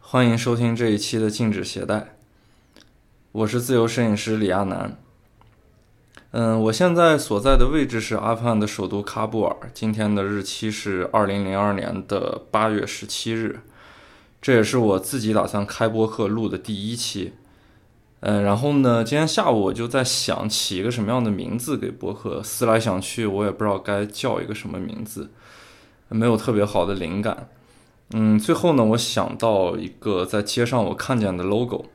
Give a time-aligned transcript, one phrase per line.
[0.00, 2.16] 欢迎收听这一期的禁止携带。
[3.30, 4.98] 我是自由摄影师李亚男
[6.32, 13.60] 嗯我现在所在的位置是阿富汗的首都喀布尔今天的日期是二零零二年的八月十七日
[14.40, 17.34] 这也是我自己打算开播客录的第一期。
[18.24, 25.28] 嗯，然后呢，今天下午我就在想起一个什么样的名字给博客，思来想去，我也不知道该叫一个什么名字，
[26.08, 27.48] 没有特别好的灵感。
[28.12, 31.86] 嗯，最后呢，我想到一个在街上我看见的 logo，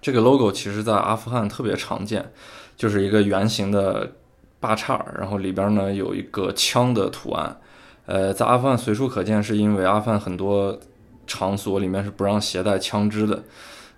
[0.00, 2.32] 这个 logo 其实在阿富汗特别常见，
[2.74, 4.12] 就是一个圆形的
[4.58, 7.60] 八叉，然后里边呢有一个枪的图案。
[8.06, 10.80] 呃，在阿富汗随处可见，是因为阿富汗很多
[11.26, 13.42] 场所里面是不让携带枪支的。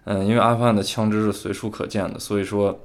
[0.04, 2.78] 嗯，因为阿富汗的枪支是随处可见的，所以说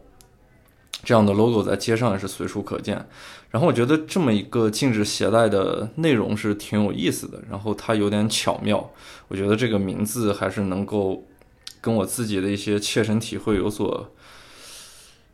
[1.03, 3.06] 这样的 logo 在街上也是随处可见。
[3.52, 8.92] 然后我觉得这么一个禁止携带的内容是挺有意思的，然后它有点巧妙。
[9.28, 11.25] 我觉得这个名字还是能够
[11.81, 14.12] 跟我自己的一些切身体会有所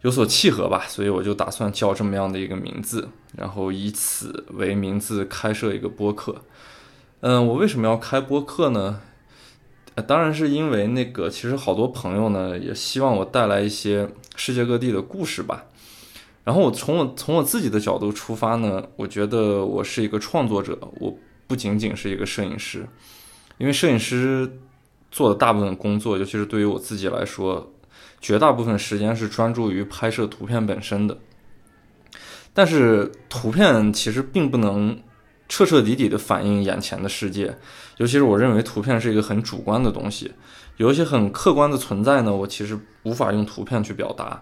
[0.01, 6.43] 有所契合吧，所以我就打算叫这么样的一个名字，然后以此为名字开设一个播客。
[7.21, 9.01] 嗯，我为什么要开播客呢？
[10.01, 15.63] 当然是因为那个，其实好多朋友呢也希望我带来一些世界各地的故事吧。
[16.43, 22.85] 然后我从我从我自己的角度出发呢，我觉得我是一个创作者，我不仅仅是一个摄影师，
[23.57, 24.59] 因为摄影师
[25.11, 27.73] 做的大部分工作，尤其是对于我自己来说，
[28.19, 31.17] 绝大部分时间是专注于拍摄图片本身的。
[32.53, 34.99] 但是图片其实并不能。
[35.47, 37.55] 彻彻底底的反映眼前的世界，
[37.97, 40.31] 尤其是我认为图片是一个很主观的东西，
[40.77, 44.41] 有一些很客观的存在呢，我其实无法用图片去表达。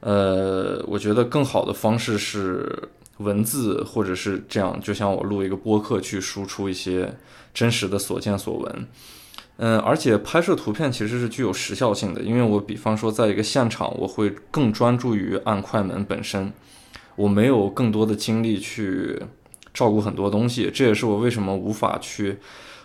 [0.00, 7.16] 呃，我觉得更好的方式是文字，或者是这样，就像我录一个播客去输出一些
[7.54, 8.86] 真实的所见所闻。
[9.56, 16.52] 嗯，而且拍摄图片其实是具有时效性的，因为我比方说在一个现场，我会更专注于按快门本身，
[17.16, 19.22] 我没有更多的精力去。
[19.74, 22.38] 照顾很多东西，这也是我为什么无法去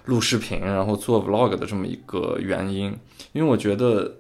[0.05, 2.97] 录视频，然后做 vlog 的这么一个原因。
[3.31, 4.15] 因为我觉得，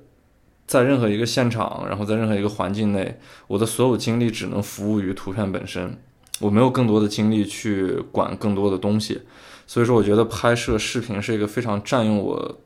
[0.67, 5.97] 在任何一个现场，然后在任何一个环境内，我的所有精力只能服务于图片本身，
[6.39, 9.21] 我没有更多的精力去管更多的东西。
[9.65, 12.59] 所以说，我觉得拍摄视频是一个非常占用我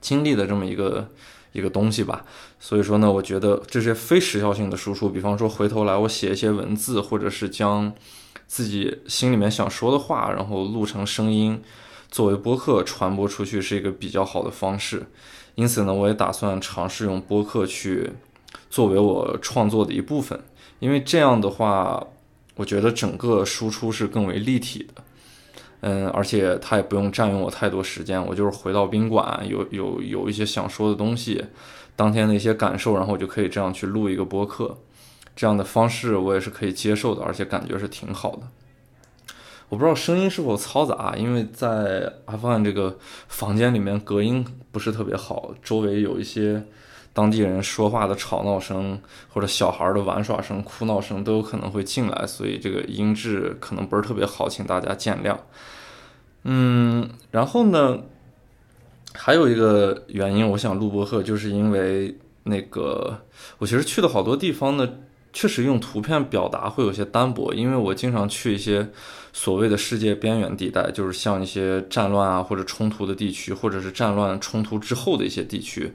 [0.00, 1.10] 精力的这么一个
[1.52, 2.24] 一个东西吧。
[2.58, 7.92] 所以说呢，我觉得这些非时效性的输出，比方说回头来我写一些文字，或者是将。
[8.46, 11.60] 自己心里面想说的话，然后录成声音，
[12.10, 15.06] 作为播客传播出去是一个比较好的方式。
[15.56, 18.10] 因此呢，我也打算尝试用播客去
[18.68, 20.38] 作为我创作的一部分，
[20.80, 22.06] 因为这样的话，
[22.56, 25.02] 我觉得整个输出是更为立体的。
[25.80, 31.44] 嗯，而且它也不用占用我太多时间，我就是回到宾馆，有有有一些想说的东西，
[31.94, 34.76] 当天的一些感受，然后我就可以这样去录一个播客。
[35.36, 38.48] 这样的方式我也是可以接受的，而且感觉是挺好的。
[39.68, 42.96] 我不知道声音是否嘈杂，因为在阿富汗这个
[43.28, 46.64] 房间里面隔音不是特别好，周围有一些
[47.12, 48.98] 当地人说话的吵闹声，
[49.28, 55.36] 或者小孩的玩耍声、哭闹声都有可能会进来，所以这个音质可能不是特别好，请大家见谅。
[56.44, 57.98] 嗯，然后呢，
[59.14, 63.18] 还有一个原因，我想录播客，就是因为那个
[63.58, 64.88] 我其实去的好多地方呢。
[65.32, 68.88] 确实用图片表达会有些单薄，因为我经常去一些
[69.32, 75.92] 所谓的世界边缘地带，就是像一些战乱啊或者冲突的地区，或者是战乱冲突之后的一些地区。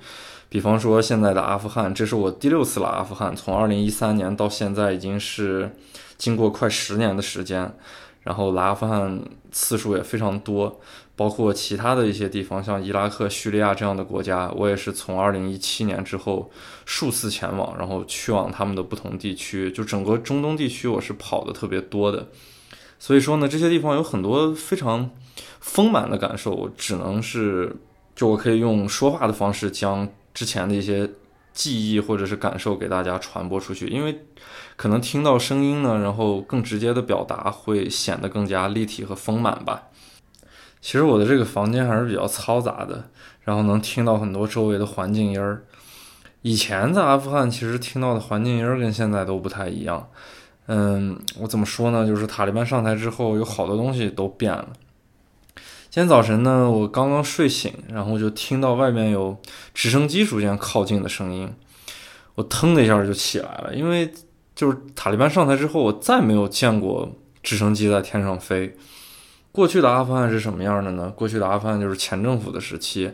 [0.48, 5.72] 比方说现在的阿富汗，这是我第六次来阿富汗，从二零一三年到现在已经是
[6.18, 7.74] 经过快十年的时间，
[8.24, 10.80] 然后来阿富汗次数也非常多。
[11.16, 16.50] 包括其他的一些地方，像伊拉克、叙利亚这样的国家，我也是从二零一七年之后
[16.86, 19.72] 数次前往，然后去往他们的不同地区。
[19.72, 22.28] 就整个中东地区，我是跑的特别多的。
[22.98, 25.10] 所以说呢，这些地方有很多非常
[25.60, 27.76] 丰满的感受，只能是
[28.16, 31.10] 就我可以用说话的方式将之前的一些
[31.54, 34.24] 记忆或者是感受给大家传播出去，因为
[34.76, 39.84] 可能听到声音呢，然后更直接的表达会显得更加立体和丰满吧。
[40.82, 43.06] 其实我的这个房间还是比较嘈杂的，
[43.44, 45.64] 然后能听到很多周围的环境音儿。
[46.42, 50.10] 以前在阿富汗，其实听到的环境音儿跟现在都不太一样。
[50.66, 52.08] 嗯，我怎么说呢？
[52.08, 54.70] 就是塔利班上台之后，有好多东西都变了。
[55.56, 59.38] 今天早晨呢，我刚刚睡醒，然后就听到外面有
[59.74, 61.54] 直升机逐渐靠近的声音，
[62.36, 64.12] 我腾的一下就起来了，因为
[64.56, 67.12] 就是塔利班上台之后，我再没有见过
[67.44, 68.76] 直升机在天上飞。
[69.52, 71.12] 过去的阿富汗是什么样的呢？
[71.16, 73.12] 过去的阿富汗就是前政府的时期，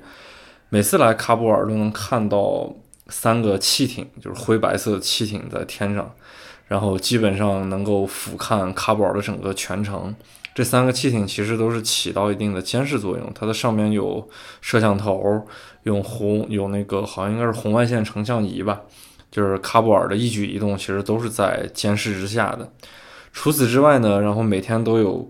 [0.69, 2.75] 每次来喀布尔都能看到
[3.07, 6.13] 三个汽艇，就是灰白色的汽艇在天上，
[6.67, 10.13] 然后基本上能够俯瞰喀布尔的整个全城。
[10.53, 14.27] 这三个汽艇其实都是起到一定的监视作用，它的上面有
[14.59, 15.45] 摄像头，
[15.83, 18.81] 用红有那个好像应该是红外线成像仪吧，
[19.31, 22.71] 就是喀布尔的一举一动其实都是在监视之下的。
[23.31, 25.29] 除此之外呢，然后每天都有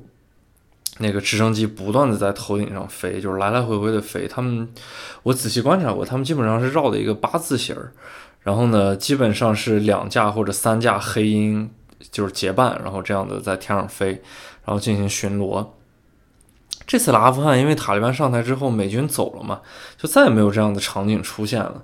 [0.99, 4.27] 那个直升机不断的在头顶上飞，就是来来回回的飞。
[4.27, 4.67] 他们
[5.23, 7.91] 我仔细观察过，他们基本上是绕的一个八字形儿，
[8.41, 11.69] 然后呢，基本上是两架或者三架黑鹰
[12.11, 14.21] 就是结伴，然后这样的在天上飞。
[14.67, 15.65] 然后进行巡逻。
[16.85, 19.61] 这次来阿富汗，因为塔利班上台之后，美军走了嘛，
[19.97, 21.81] 就再也没有这样的场景出现了。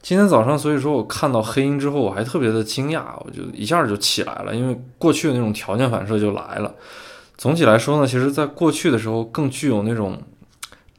[0.00, 6.74] 今天早上，所以说我看到黑鹰之后，我还特别的惊讶，我就一下就起来了，因为过去的那种条件反射就来了。
[7.42, 10.16] 总体来说呢，其实在过去的时候更具有那种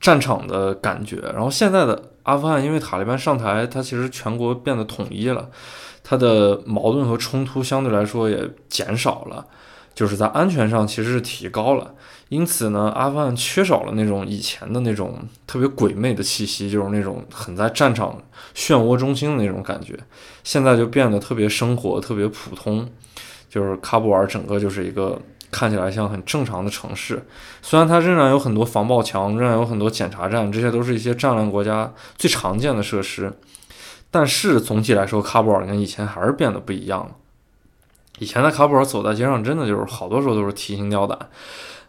[0.01, 1.16] 战场的感觉。
[1.34, 5.50] 然后现在的阿富汗，因为塔利班上台，它其实全国变得统一了，
[6.04, 8.38] 它的矛盾和冲突相对来说也
[8.68, 9.48] 减少了。
[9.95, 11.95] 就是在安全上其实是提高了，
[12.28, 15.18] 因此呢，阿富汗缺少了那种以前的那种
[15.48, 18.22] 特别鬼魅的气息，就是那种很在战场
[18.54, 19.98] 漩涡中心的那种感觉，
[20.44, 22.86] 现在就变得特别生活、特别普通。
[23.50, 25.16] 就是喀布尔整个就是一个
[25.54, 27.24] 看起来像很正常的城市，
[27.62, 33.32] 虽然它仍然有很多防爆墙，仍然有很多检查站，这些都是一些战乱国家最常见的设施，
[34.10, 37.12] 但是总体来说，喀布尔跟以前还是变得不一样了。
[38.20, 41.18] 以前的喀布尔走在街上，真的就是好多时候都是提心吊胆，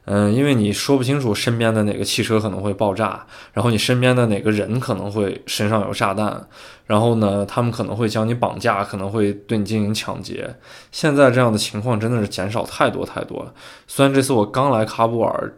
[0.07, 3.25] 嗯，因为你说不清楚身边的哪个汽车可能会爆炸，
[3.55, 6.47] 然后你身边的哪个人可能会身上有炸弹，
[6.87, 10.55] 然后呢，他们可能会将你绑架，可能会对你进行抢劫。
[10.93, 13.55] 现在这样的情况真的是减少太多太多了。
[13.87, 15.55] 虽然这次我刚来喀布尔，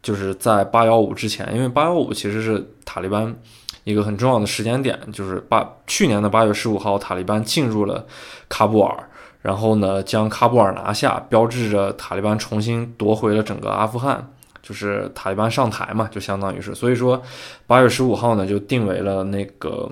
[0.00, 3.34] 就是在八幺五之前，因为八幺五其实是塔利班
[3.82, 8.06] 一个很重要的时间点，就是八去年的八月十五号，塔利班进入了
[8.48, 9.08] 喀布尔。
[9.46, 16.74] 然后呢，将喀布尔拿下，标志着塔利班重新夺回了整个阿富汗，就是塔利班上台嘛，就相当于是。
[16.74, 17.22] 所以说，
[17.64, 19.88] 八月十五号呢，就定为了那个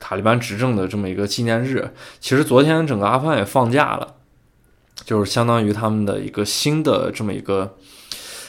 [0.00, 1.92] 塔利班执政的这么一个纪念日。
[2.18, 4.14] 其实昨天整个阿富汗也放假了，
[5.04, 7.76] 就是相当于他们的一个新的这么一个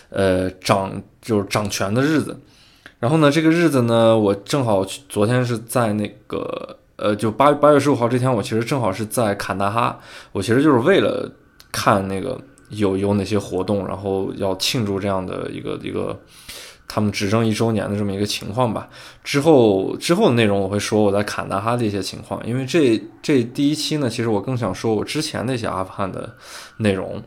[0.07, 2.39] 呃掌就是掌权的日子。
[2.99, 6.77] 然后呢，这个日子呢，我正好昨天是在那个。
[6.97, 9.99] 呃，就八八月十五号这天，我其实正好是在坎大哈，
[10.31, 11.29] 我其实就是为了
[11.71, 12.39] 看那个
[12.69, 16.17] 有有哪些活动，然后要庆祝这样的一个一个
[16.87, 18.87] 他们执政一周年的这么一个情况吧。
[19.23, 26.35] 之后之后的内容我会说我在坎大哈的一些情况，因为这这第一期呢，其实我更想说我之前那些阿富汗的
[26.77, 27.21] 内容。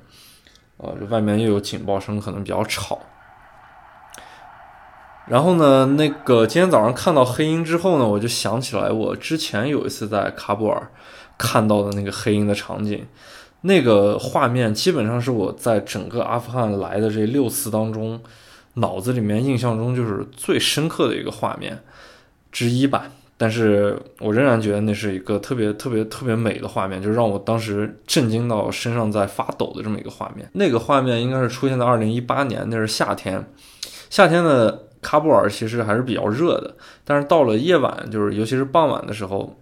[0.80, 3.00] 呃，这外面又有警报声，可能比较吵。
[5.28, 10.90] 然后呢，那个今天早上看到黑鹰之后呢，我就想起来我之前有一次在喀布尔
[11.36, 13.06] 看到的那个黑鹰的场景，
[13.60, 18.18] 那个画面基本上是我在整个阿富汗来的这六次当中，
[18.74, 21.78] 脑子里面印象中就是最深刻的一个画面
[22.50, 23.10] 之一吧。
[23.36, 30.48] 但是我仍然觉得那是一个特别特别特别美的画面，就让我当时震惊到身上在发抖的这么一个画面。
[30.54, 33.44] 那个画面应该是出现在二零一八年，那是夏天，
[34.08, 34.87] 夏天的。
[35.08, 39.56] 喀布尔其实还是比较热的，但是到了夜晚，就是尤其是傍晚的时候，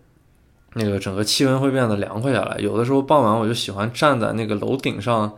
[0.74, 2.56] 那个整个气温会变得凉快下来。
[2.58, 5.32] 有的时候傍晚我就喜欢站在那个楼顶上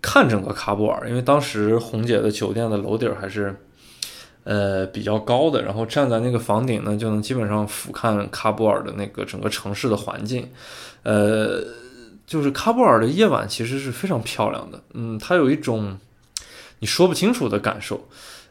[0.00, 3.56] 看整个喀布尔，因为当时红姐的酒店的楼顶还是
[4.44, 10.48] 呃比较高的，然后站在那个房顶呢，就能基本上俯瞰喀布尔的那个整个城市的环境。
[11.02, 11.60] 呃，
[12.24, 15.98] 就是喀布尔的夜晚其实是非常漂亮的，嗯，它有一种
[16.78, 18.06] 你说不清楚的感受。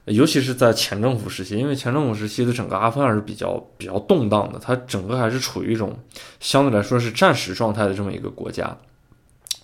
[0.06, 5.96] 尤其是在前政府时期，因为前政府时期的整个阿富汗是比较比较动荡的，它整个还是处于一种
[6.40, 8.76] 相对来说是战时状态的这么一个国家，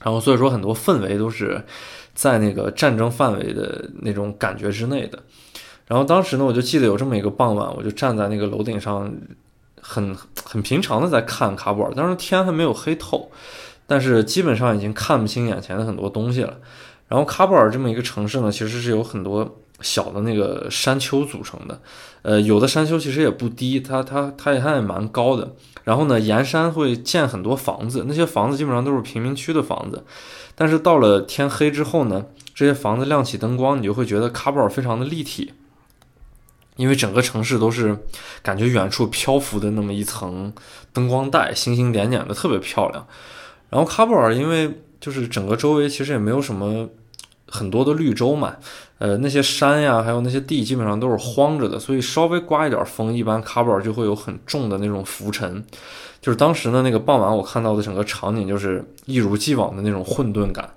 [0.03, 1.59] 然后所以说很多氛围都是
[2.13, 5.17] 在那个战争范围的那种感觉之内的。
[5.87, 9.11] 然后当时呢，我就记得有这么一个傍晚，我就站在那个楼顶上，
[9.81, 13.31] 很很平常的在看喀布尔，当时天还没有黑透，
[13.87, 16.55] 但是基本上已经看不清眼前的很多东西了。
[17.07, 19.59] 然后喀布尔这么一个城市呢，其实是有很多。
[19.81, 21.81] 小的那个山丘组成的，
[22.21, 25.53] 呃，有的山丘其实也不低，它它它也还蛮高的。
[25.83, 30.03] 然后呢，沿山会建很多房子，那些房子基本上都是贫民区的房子。
[30.55, 35.53] 但是到了天黑之后呢，这些房子亮起灯光，你就会觉得喀布尔非常的立体，
[36.77, 37.97] 因为整个城市都是
[38.41, 40.53] 感觉远处漂浮的那么一层
[40.93, 43.05] 灯光带，星星点点的，特别漂亮。
[43.69, 46.89] 然后喀布尔因为就是整个周围其实也没有什么。
[47.47, 48.55] 很多的绿洲嘛，
[48.97, 55.63] 呃，那些山呀，还有那些地基本上都是荒着的，所以稍微刮一点风，一般喀布尔就会有很重的那种浮尘。
[56.21, 60.69] 就是当时呢那个傍晚，我看到的整个场景就是一如既往的那种混沌感。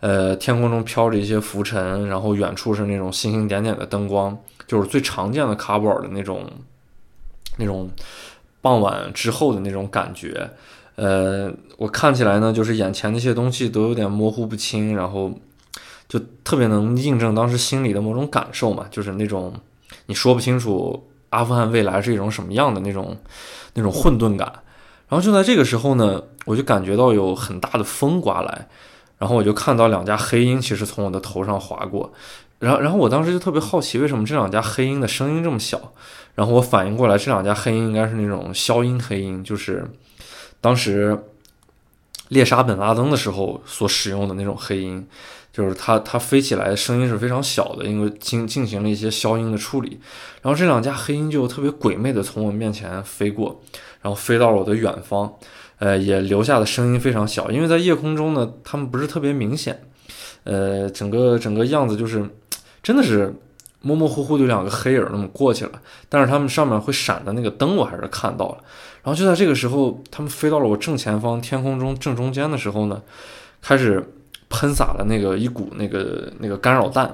[0.00, 6.44] 呃，天空中飘着一些浮尘，然后远处是那种星星点点的灯光，就是最常见的喀布尔的那种
[7.56, 7.88] 那种
[8.60, 10.50] 傍晚之后的那种感觉。
[10.96, 15.32] 呃，我看起来呢，就是眼前那些东西都有点模糊不清，然后
[16.18, 19.52] 就特别能印证当时心里的某种感受嘛，就是那种
[20.06, 23.16] 你说不清楚阿富汗未来是一种什么样的那种
[23.72, 24.52] 那种混沌感。
[25.08, 28.68] 然后就在这个时候呢，我就感觉到有很大的风刮来，
[29.18, 32.12] 然后我就看到两架黑鹰其实从我的头上划过，
[32.58, 35.92] 然后然后我当时就特别好奇，为什么这两架黑鹰的声音这么小？
[36.34, 39.86] 然后我反应过来，这两架黑鹰应该是那种消音黑鹰，就是。
[40.60, 41.22] 当时
[42.28, 45.06] 猎杀本拉登的时候所使用的那种黑鹰，
[45.54, 50.00] 就是它它飞起来声音是非常小的，因为进进行了一些消音的处理。
[50.42, 53.62] 然后这两架黑鹰就特别鬼魅的从我面前飞过，
[54.02, 55.32] 然后飞到了我的远方，
[55.78, 59.80] 呃，也留下的声音非常小，因为在夜空中呢，它们不是特别明显，
[60.42, 62.28] 呃，整个整个样子就是
[62.82, 63.32] 真的是
[63.80, 68.58] 模模糊糊的两个黑影那么过去了，但是它们上面会闪的那个灯我还是看到了。
[69.04, 73.00] 然后就在这个时候，他们飞到了我正前方天空中正中间的时候呢，
[73.62, 74.02] 开始
[74.48, 77.06] 喷洒了那个一股那个那个干扰弹，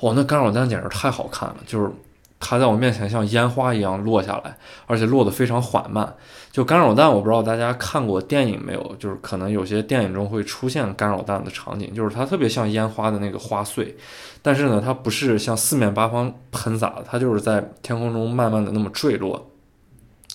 [0.00, 1.56] 哇，那干扰弹简直太好看了！
[1.66, 1.90] 就是
[2.38, 4.56] 它在我面前像烟花一样落下来，
[4.86, 6.14] 而且落得非常缓慢。
[6.50, 8.96] 就干扰弹，我不知道大家看过电影没有？
[8.98, 13.96] 就是可能有些电影中会出现干扰弹的场景，就是它特别像烟花的那个花碎，
[14.42, 19.48] 但是呢，它不是向四面八方喷洒的，它就是在天空中慢慢的那么坠落。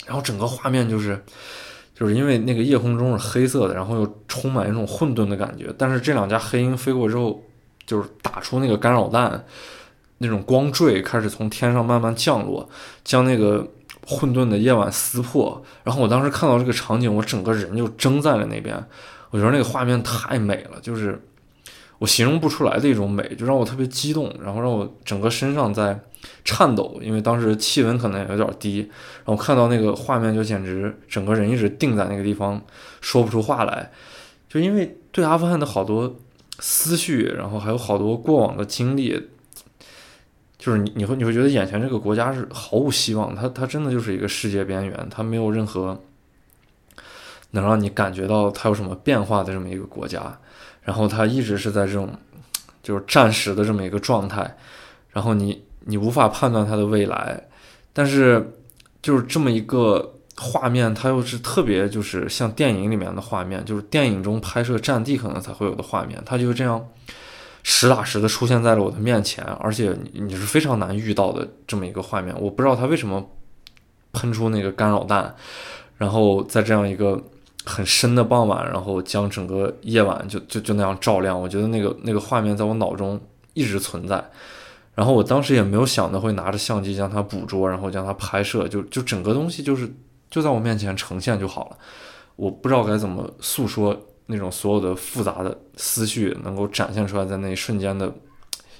[0.05, 1.21] 然后整个画面就是，
[1.97, 5.73] 就是因为那个夜空中是黑色的，然后又充满一种混沌的感觉。
[5.77, 7.41] 但是这两架黑鹰飞过之后，
[7.87, 9.45] 就是打出那个干扰弹，
[10.17, 12.67] 那种光坠开始从天上慢慢降落，
[13.05, 13.65] 将那个
[14.05, 15.63] 混沌的夜晚撕破。
[15.85, 18.75] 然后我当时看到这个场景，我整个人就怔在了那边。
[19.31, 21.21] 我觉得那个画面太美了，就是
[21.99, 25.97] 我形容不出来的一种美，就让我特别激动，然后让我整个身上在。
[26.43, 28.79] 颤抖，因为当时气温可能也有点低，
[29.25, 32.61] 然后看到那个画面就简直整个人一直定在那个地方，
[33.01, 33.91] 说不出话来。
[34.47, 36.15] 就因为对阿富汗的好多
[36.59, 39.29] 思绪，然后还有好多过往的经历，
[40.57, 45.99] 就是你你会你会觉得眼前这个国家是毫无希望，它它真的就是一个世界边缘，它没有任何
[47.51, 50.39] 能让你感觉到它有什么变化的这么一个国家，
[50.83, 52.13] 然后它一直是在这种
[52.81, 54.55] 就是暂时的这么一个状态，
[55.09, 55.64] 然后你。
[55.85, 57.47] 你无法判断它的未来，
[57.93, 58.57] 但是
[59.01, 66.85] 就是这么一个画面，它又是特别就是像电影里面的画面，就是电影中拍摄战地可能才会有的画面，它就这样
[67.63, 72.35] 实打实的出现在了我的面前，而且你是非常难遇到的这么一个画面。
[72.39, 73.29] 我不知道它为什么
[74.11, 75.35] 喷出那个干扰弹，
[75.97, 77.23] 然后在这样一个
[77.63, 81.39] 很深的傍晚，然后将整个夜晚就就就那样照亮。
[81.39, 83.19] 我觉得那个那个画面在我脑中
[83.53, 84.23] 一直存在。
[84.95, 89.93] 然后我当时也没有想到会拿着相机将它捕捉，然后将它拍摄，就就整个东西就是
[90.31, 91.77] 就在我面前呈现就好了。
[92.37, 93.95] 我不知道该怎么诉说
[94.27, 98.13] 那种所有的复杂的思绪能够展现出来在那一瞬间的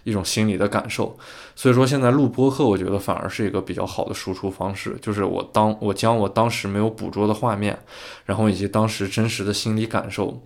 [0.05, 1.17] 一种心理的感受。
[1.53, 7.77] 所以说现在录播课，我觉得反而是一个比较好的输出方式，就是我当我将我当时没有捕捉的画面，
[8.23, 10.41] 然后以及当时真实的心理感受，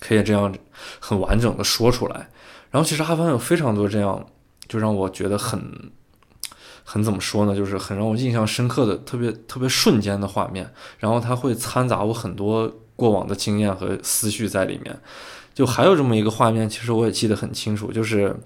[0.00, 0.54] 可以这样
[0.98, 2.30] 很完整的说出来。
[2.70, 4.26] 然后其实阿凡有非常多这样。
[4.70, 5.60] 就让我觉得很，
[6.84, 7.56] 很怎么说呢？
[7.56, 10.72] 就是很让我印象深刻的、特别特别瞬间的画面。
[11.00, 14.96] 然后它会掺杂我很多过往的经验和思绪在里面。
[15.52, 18.36] 就还有这么一个画面，其实我也记得很清楚，就是，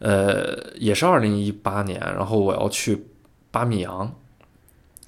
[0.00, 3.06] 呃，也是二零一八年，然后我要去
[3.52, 4.12] 巴米扬。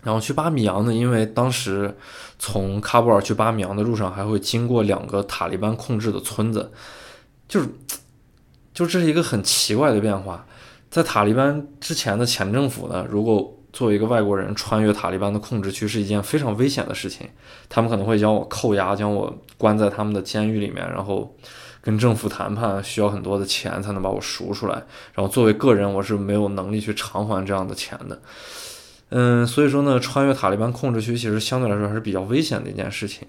[0.05, 1.93] 然后去巴米扬呢，因为当时
[2.39, 6.71] 从喀布尔去巴米扬的路上，还会经过两个塔利班控制的村子，
[7.49, 7.69] 就是。
[8.81, 10.47] 就这是一个很奇怪的变化，
[10.91, 17.29] 在塔利班之前的前政府呢，如果作为一个外国人穿越塔利班的控制区是一件非常危险的事情，
[17.69, 21.37] 他们可能会将我扣押，将我关在他们的监狱里面，然后
[21.83, 24.83] 跟政府谈判，需要很多的钱才能把我赎出来，
[25.13, 28.23] 然后作为个人我是没有能力去偿还这样的钱的，
[29.11, 33.29] 嗯，所以说呢，穿越塔利班控制区其实相对来说还是比较危险的一件事情，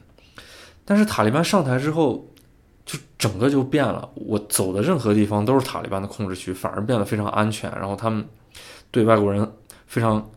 [0.85, 2.25] 但是塔利班上台之后。
[2.91, 7.71] 就整个就变了，我走的任何地方都是塔利班的控制区，反而变得非常安全。
[7.71, 8.25] 然后他们
[8.91, 9.49] 对外国人
[9.87, 10.29] 非常，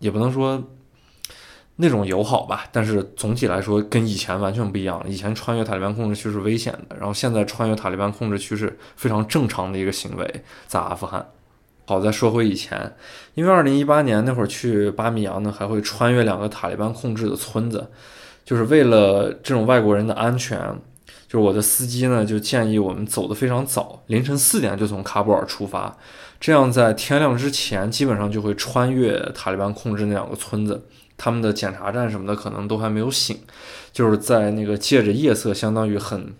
[0.00, 0.60] 也不能说
[1.76, 5.00] 那种友好吧，但是总体来说跟以前完全不一样。
[5.06, 11.24] 以前穿越塔利班控制区是危险的，然后现在穿越塔利班控制区是非常正常的一个行为，在阿富汗。
[11.86, 12.92] 好，再说回以前，
[13.34, 17.88] 因为二零一八年那会儿去巴米扬呢，还会穿越两个塔利班控制的村子，
[18.44, 20.60] 就是为了这种外国人的安全，
[21.30, 25.96] 就是我的司机呢就建议我们走得非常早，凌晨四点就从喀布尔出发，
[26.40, 30.88] 这样在天亮之前基本上就会穿越塔利班控制那两个村子。
[31.16, 33.38] 他们的检查站什么的可能都还没有醒，
[33.92, 36.34] 就是在那个借着夜色，相当于很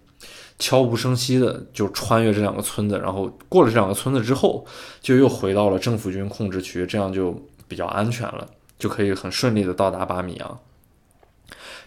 [0.59, 4.67] 悄无声息的就穿越这两个村子，然后过了这两个村子之后，
[5.01, 8.45] 就又回到了政府军控制区，这样就比较安全了，
[8.77, 10.59] 就可以很顺利的到达巴米扬。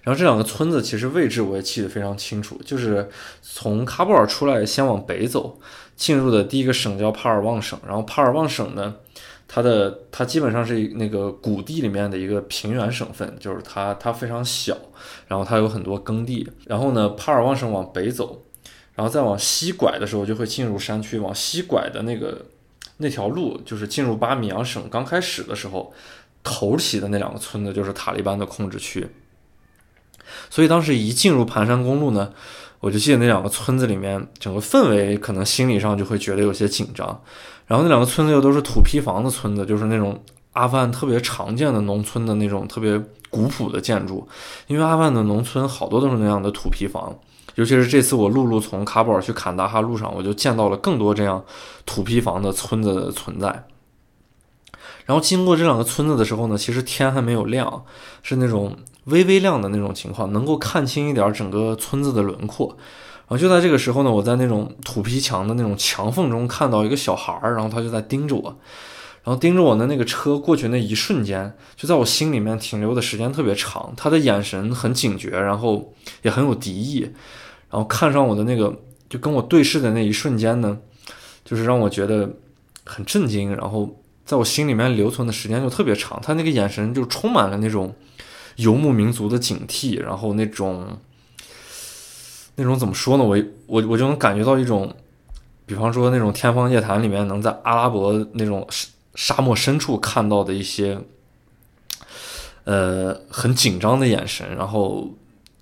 [0.04, 3.10] 然后这两个村子其实位置我也记得非常清楚，就是
[3.42, 5.60] 从喀布尔出来，先往北走，
[5.96, 8.96] 进入的第一个省叫帕尔旺省，然后帕尔旺省呢。
[9.46, 14.76] 它的它基本上是那个谷地里面的一个平原省份，就是它它非常小，
[15.28, 16.50] 然后它有很多耕地。
[16.66, 18.42] 然后呢，帕尔旺省往北走，
[18.96, 21.20] 然后再往西拐的时候就会进入山区。
[21.20, 22.44] 往西拐的那个
[22.98, 25.94] 那条路，就是进入巴米扬省刚开始的时候，
[26.42, 29.06] 头起的那两个村子就是塔利班的控制区。
[30.50, 32.32] 所以当时一进入盘山公路呢，
[32.80, 37.22] 我就记得那两个村子里面整个氛围可能心理上就会觉得有些紧张。
[37.66, 40.22] 然后那两个村子又都是土坯房的村子，就是那种
[40.52, 44.28] 阿富汗特别常见的农村的那种特别古朴的建筑。
[44.68, 47.16] 因为阿富汗的农村好多都是那样的土坯房，
[47.56, 51.44] 尤其是这次我陆路从喀布尔去坎大哈路上，我就见到了更多这样
[51.86, 53.66] 土坯房的村子的存在。
[55.06, 57.86] 然后经过这两个村子的时候呢，其实天还没有亮，
[58.22, 58.76] 是那种
[59.06, 62.76] 微微亮的那种情况，能够看清一点整个村子的轮廓。
[63.26, 68.44] 然后就在这个时候呢，我在那种土坯墙的那种墙缝中看到一个小孩儿，然后他就在盯着我，
[69.24, 73.94] 然后盯着我的那个车过去那一瞬间，就在我心里面停留的时间特别长。
[73.96, 77.02] 他的眼神很警觉，然后也很有敌意，
[77.70, 78.78] 然后看上我的那个
[79.10, 80.78] 就跟我对视的那一瞬间呢，
[81.46, 82.30] 就是让我觉得
[82.84, 83.90] 很震惊，然后
[84.26, 86.20] 在我心里面留存的时间就特别长。
[86.22, 87.96] 他那个眼神就充满了那种
[88.58, 91.00] 游牧民族的警惕，然后那种。
[92.56, 93.24] 那种怎么说呢？
[93.24, 93.36] 我
[93.66, 94.96] 我我就能感觉到一种，
[95.66, 101.00] 比方说那种《天方夜谭》里面能在阿拉伯那种沙沙漠深处看到的一些，
[102.66, 105.10] 呃，很紧张的眼神，然后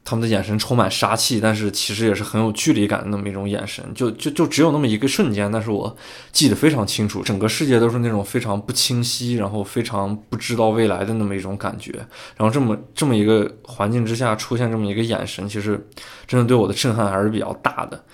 [0.03, 3.83] 他们的眼神充满杀气，但是其实也是很有距离感的那么一种眼神。
[3.93, 5.95] 就就就只有那么一个瞬间，但是我
[6.31, 11.91] 记得非常清楚，整个世界都是那种非常不清晰，然后非常不知道未来的那么一种感觉。
[12.37, 15.79] 然后这么这么一个环境之下出现这么一个眼神，其实。
[16.27, 18.05] 真的对我的震撼还是比较大的，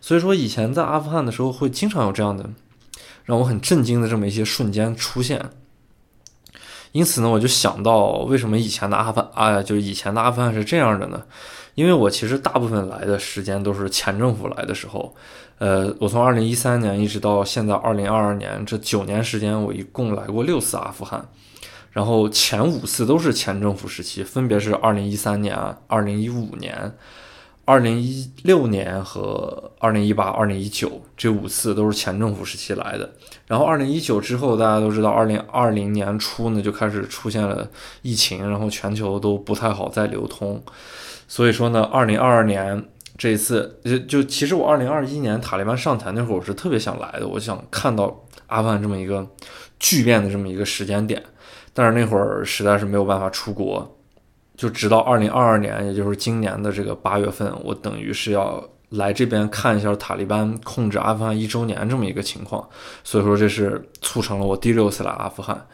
[0.00, 2.48] 所以说以前在阿富汗的时候会经常有这样的
[3.24, 5.50] 让我很震惊的这么一些瞬间出现，
[6.96, 11.22] 因此呢，我就想到为什么以前的阿富汗啊，就是以前的阿富汗是这样的呢？
[11.74, 15.14] 因为我其实大部分来的时间都是前政府来的时候，
[15.58, 21.28] 呃，我从二零一三年一直到现在二零二二年这九年时间，我一共来过六次阿富汗，
[21.90, 25.54] 然后前五次都是前政府时期，分别是二零一三年、
[25.86, 26.94] 二零一五年。
[27.66, 33.10] 二零一六年和二零一八、二零一九这五次都是前政府时期来的。
[33.48, 37.68] 然后二零一九之后，大家都知道，二零二零年初呢就开始出现了
[38.02, 40.62] 疫情，然后全球都不太好再流通。
[41.26, 42.84] 所以说呢，二零二二年
[43.18, 49.28] 这一次就就其实我二零二一年塔利班上台那会儿，我是特别想来的，我想看到阿富汗这么一个
[49.80, 51.20] 巨变的这么一个时间点，
[51.74, 53.95] 但是那会儿实在是没有办法出国。
[54.56, 62.66] 就直到二零二二年，也就是今年的这个八月份，我等于是要来这边看一下塔利班控制阿富汗一周年这么一个情况，
[63.04, 65.66] 所以说这是促成了我第六次来阿富汗。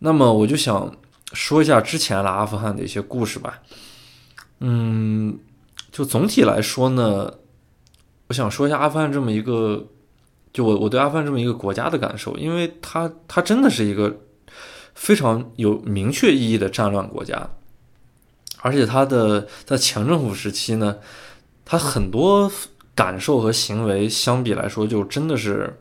[0.00, 0.94] 那么我就想
[1.32, 3.58] 说一下之前来阿富汗的一些故事吧。
[4.58, 5.38] 嗯，
[5.90, 7.32] 就总体来说呢，
[8.28, 9.86] 我想说一下阿富汗这么一个，
[10.52, 14.14] 就我我对阿富汗这么一个国家的感受，因为它它真的是一个
[14.94, 17.48] 非常有明确意义的战乱国家。
[18.62, 20.96] 而且他的在前政府时期呢，
[21.64, 22.50] 他很多
[22.94, 25.78] 感受和行为相比来说，就真的是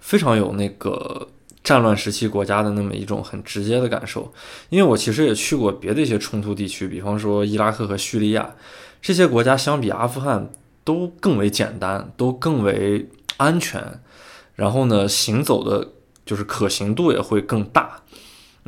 [0.00, 1.28] 非常有那个
[1.64, 4.32] 战乱时期国家的那么一种很直接的感受。
[4.68, 8.54] 因为我其实也去过别的一些冲突地区，比方说伊拉克和叙利亚
[9.02, 10.50] 这些国家，相比阿富汗
[10.84, 13.08] 都更为简单，都更为
[13.38, 14.00] 安全。
[14.54, 15.92] 然后呢，行走的
[16.24, 18.02] 就是可行度也会更大。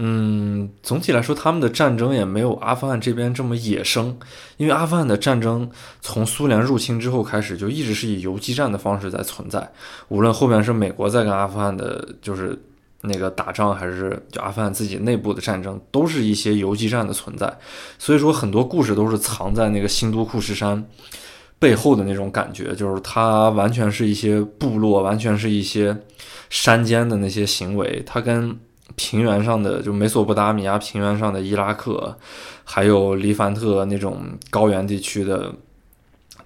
[0.02, 4.18] 嗯，总体来说，他们的战争也没有阿富汗这边这么野生，
[4.56, 9.70] 因为阿富汗的战争从苏联入侵之后开始，就一直是以游击战的方式在存在。
[10.08, 12.58] 无论后面是美国在跟阿富汗的，就是
[13.02, 17.54] 那个打仗，还是就阿富汗自己内部的战争，都是一些游击战的存在。
[17.98, 20.82] 所以说，很多故事都是藏在那个新都库什山
[21.58, 25.94] 背后的那种感觉，就是它完全是一些部落，完全是一些
[26.48, 28.58] 山间的那些行为，它跟。
[28.96, 32.16] 平原上的就美索不达米亚平原上的伊拉克，
[32.64, 34.18] 还有黎凡特那种
[34.50, 35.54] 高原地区的，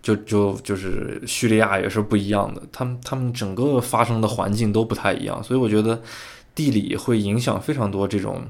[0.03, 2.63] 就就就是叙利亚也是不一样的。
[2.71, 6.01] 他们他们整个发生的环境都不太一样，所以我觉得
[6.55, 8.43] 地理会影响非常多这种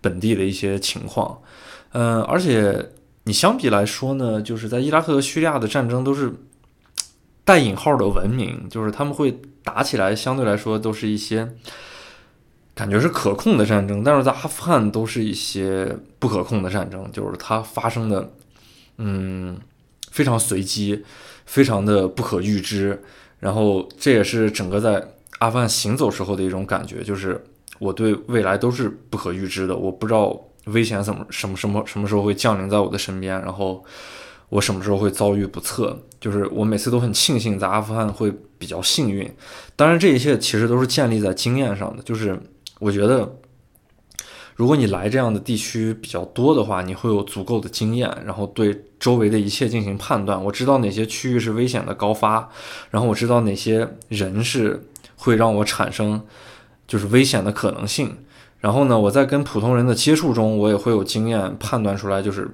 [0.00, 1.38] 本地的一些情况。
[1.92, 2.90] 嗯，而且
[3.24, 6.32] 你相比来说呢，就是在伊拉克和叙利亚的战争都是
[7.44, 11.54] 带引号的文明，就是他们会打起来，相对来说都是一些。
[12.74, 18.32] 感觉是可控的战争，但是在阿富汗都是一些不可控的战争，就是它发生的，
[18.98, 19.56] 嗯，
[20.10, 21.04] 非常随机，
[21.46, 23.00] 非常的不可预知。
[23.38, 25.06] 然后这也是整个在
[25.38, 27.40] 阿富汗行走时候的一种感觉，就是
[27.78, 33.84] 我对未来都是不可预知的，我不知道危险怎么什么什么什么时候会降临在我的身边，然后
[34.48, 35.96] 我什么时候会遭遇不测。
[36.18, 39.30] 就是我每次都很庆幸在阿富汗会比较幸运，
[39.76, 42.36] 当然这一切其实都是建立在经验上的，就是。
[42.80, 43.36] 我觉得，
[44.56, 50.42] 如果你来这样的地区比较多的话，你会有足够的经验，然后对周围的一切进行判断。
[50.44, 52.48] 我知道哪些区域是危险的高发，
[52.90, 56.22] 然后我知道哪些人是会让我产生
[56.86, 58.16] 就是危险的可能性。
[58.60, 62.48] 然后呢，我在跟普通人的接触中，我也会有经验判断出来，就是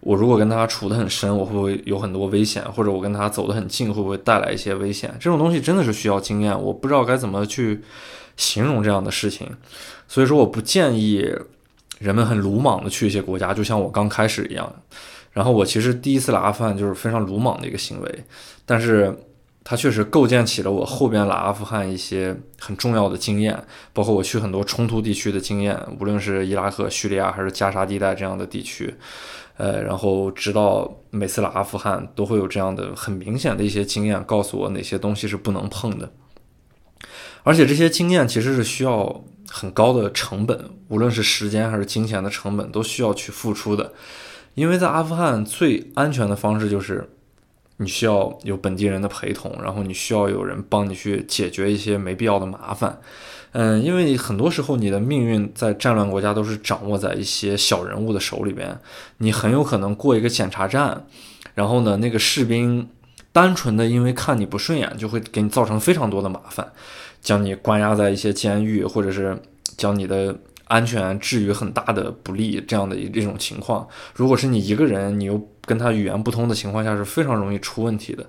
[0.00, 5.14] 我如果跟他处得很深，我会不会有很多危险，或者我跟他走得很近，会不会带来一些危险？
[5.20, 7.82] 这种东西真的是需要经验，我不知道该怎么去。
[8.36, 9.48] 形容这样的事情，
[10.08, 11.24] 所以说我不建议
[11.98, 14.72] 人们很鲁莽的去一些国家，就像我刚开始一样。
[15.32, 18.24] 然后我其实第一次来阿富汗就是非常鲁莽的一个行为，
[18.66, 19.16] 但是
[19.64, 23.58] 它确实构建起了我后边来阿富汗一些很重要的经验，
[23.94, 28.94] 包括我去很多冲突地区的经验，无论是伊拉克、叙利亚还是加沙地带这样的地区，
[29.56, 36.12] 呃，然后直到每次来阿富汗都会有这样的很明显的一些经验，告诉我哪些东西是不能碰的。
[37.42, 43.92] 而且这些经验其实是需要很高的成本，无论是时间还是金钱的成本，都需要去付出的。
[44.54, 47.08] 因为在阿富汗最安全的方式就是
[47.78, 53.00] 你需要有本地人的陪同，然后你需要有人帮你去解决一些没必要的麻烦。
[53.52, 58.78] 嗯，因为很多时候你的命运在战乱国家都是掌握在一些小人物的手里边，
[59.18, 61.06] 你很有可能过一个检查站，
[61.54, 62.88] 然后呢，那个士兵
[63.32, 66.70] 单纯的因为看你不顺眼，就会给你造成非常多的麻烦。
[67.22, 69.40] 将你关押在一些监狱，或者是
[69.76, 73.86] 将你的安全置于很大的不利，这样的一种情况。
[74.14, 78.26] 如果是你一个人，你又跟他语言不通的情况下，是非常容易出问题的。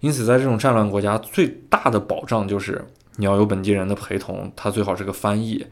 [0.00, 2.84] 因此，在这种战乱国家，最大的保障就是
[3.16, 5.64] 你要有本地人的陪同，他最好是个翻译。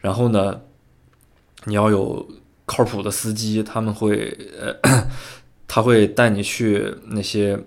[0.00, 0.58] 然后呢，
[1.64, 2.26] 你要有
[2.64, 4.74] 靠谱的司机，他们会呃，
[5.68, 7.62] 他会带你去那些。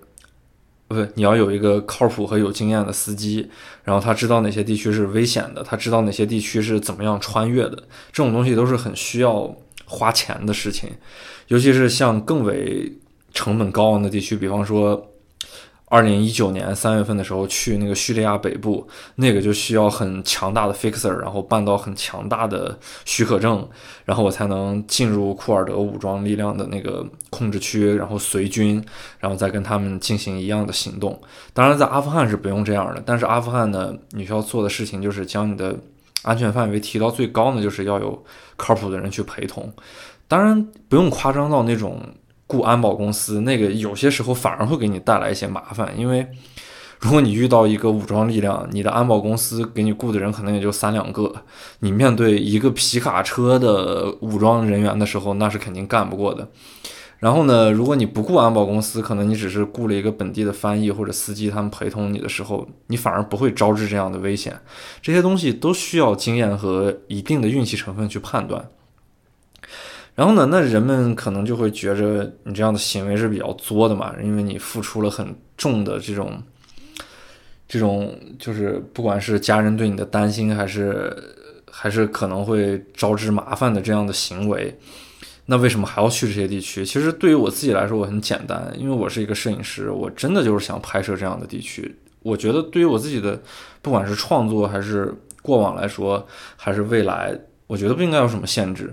[0.88, 3.50] 不是，你要有一个靠谱和有经验的司机，
[3.84, 7.76] 然后他知道哪些地区是危险的，他知道哪些地区是怎么样穿越的，
[8.12, 10.90] 这种东西都是很需要花钱的事情，
[11.48, 12.92] 尤其是像更为
[13.34, 15.12] 成本高昂的地区，比方说。
[15.90, 23.66] 二零一九年三月份的时候去那个叙利亚北部，那个就需要很强大的 fixer，然后办到很强大的许可证，
[24.04, 28.84] 然后我才能进入库尔德武装力量的那个控制区，然后随军，
[29.18, 31.18] 然后再跟他们进行一样的行动。
[31.54, 35.74] 当然，在阿富汗是不用这样的，但是阿富汗呢，你需要做的事情就是将你的
[36.24, 38.26] 安全范围提到最高呢，就是要有
[38.58, 39.72] 靠谱的人去陪同。
[40.28, 42.02] 当然，不用夸张到那种。
[42.48, 46.26] 雇安保公司，那个有些时候反而会给你带来一些麻烦，因为
[47.00, 51.32] 如果你遇到一个武装力量，你的安保公司给你雇的人可能也就三两个，
[51.82, 56.48] 你面对一个皮卡车的武装人员的时候，那是肯定干不过的。
[57.20, 64.56] 然后呢，如果你不雇安保公司，可能你只是雇了一个本地的翻译或者司机，他们陪同你的时候，你反而不会招致这样的危险。
[65.02, 68.70] 这些东西都需要经验和一定的运气成分去判断。
[70.18, 76.42] 然后呢，那人们可能就会觉着你这样的行为是比较作的嘛，因为你付出了很重的这种，
[77.68, 81.16] 这种就是不管是家人对你的担心，还是
[81.72, 84.76] 还是可能会招致麻烦的这样的行为，
[85.46, 86.84] 那为什么还要去这些地区？
[86.84, 91.96] 其实对于我自己来说，我很简单，因为我是一个摄影师，我真的就是想拍摄这样的地区。
[92.24, 93.40] 我觉得对于我自己的，
[93.84, 98.92] 不管是创作还是过往来说，还是未来，我觉得不应该有什么限制。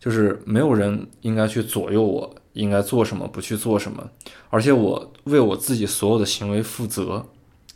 [0.00, 4.08] 就是没有人应该去左右我应该做什么，不去做什么，
[4.50, 7.26] 而且我为我自己所有的行为负责，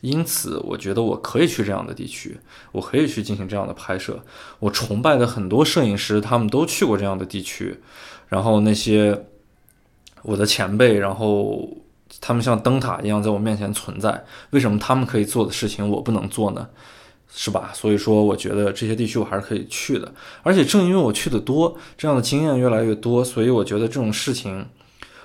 [0.01, 2.39] 因此我觉得我可以去这样的地区，
[2.73, 4.21] 我可以去进行这样的拍摄。
[4.59, 7.81] 我崇拜的很多摄影师，他们都去过这样的地区，
[8.29, 9.27] 然后那些
[10.23, 11.69] 我的前辈，然后
[12.21, 14.25] 他们像灯塔一样在我面前存在。
[14.51, 16.69] 为什么他们可以做的事情我不能做呢？
[17.35, 17.71] 是吧？
[17.73, 20.13] 所以说，我觉得这些地区我还是可以去的。
[20.43, 24.67] 而且正因为我去的多，这样的经验越来越多，所以我觉得这种事情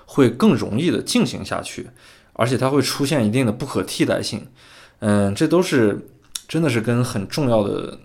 [0.06, 1.90] 会更容易的进行下去，
[2.32, 4.48] 而且它会出现一定的不可替代性。
[5.00, 6.08] 嗯，这都是
[6.48, 8.00] 真的是跟很重要的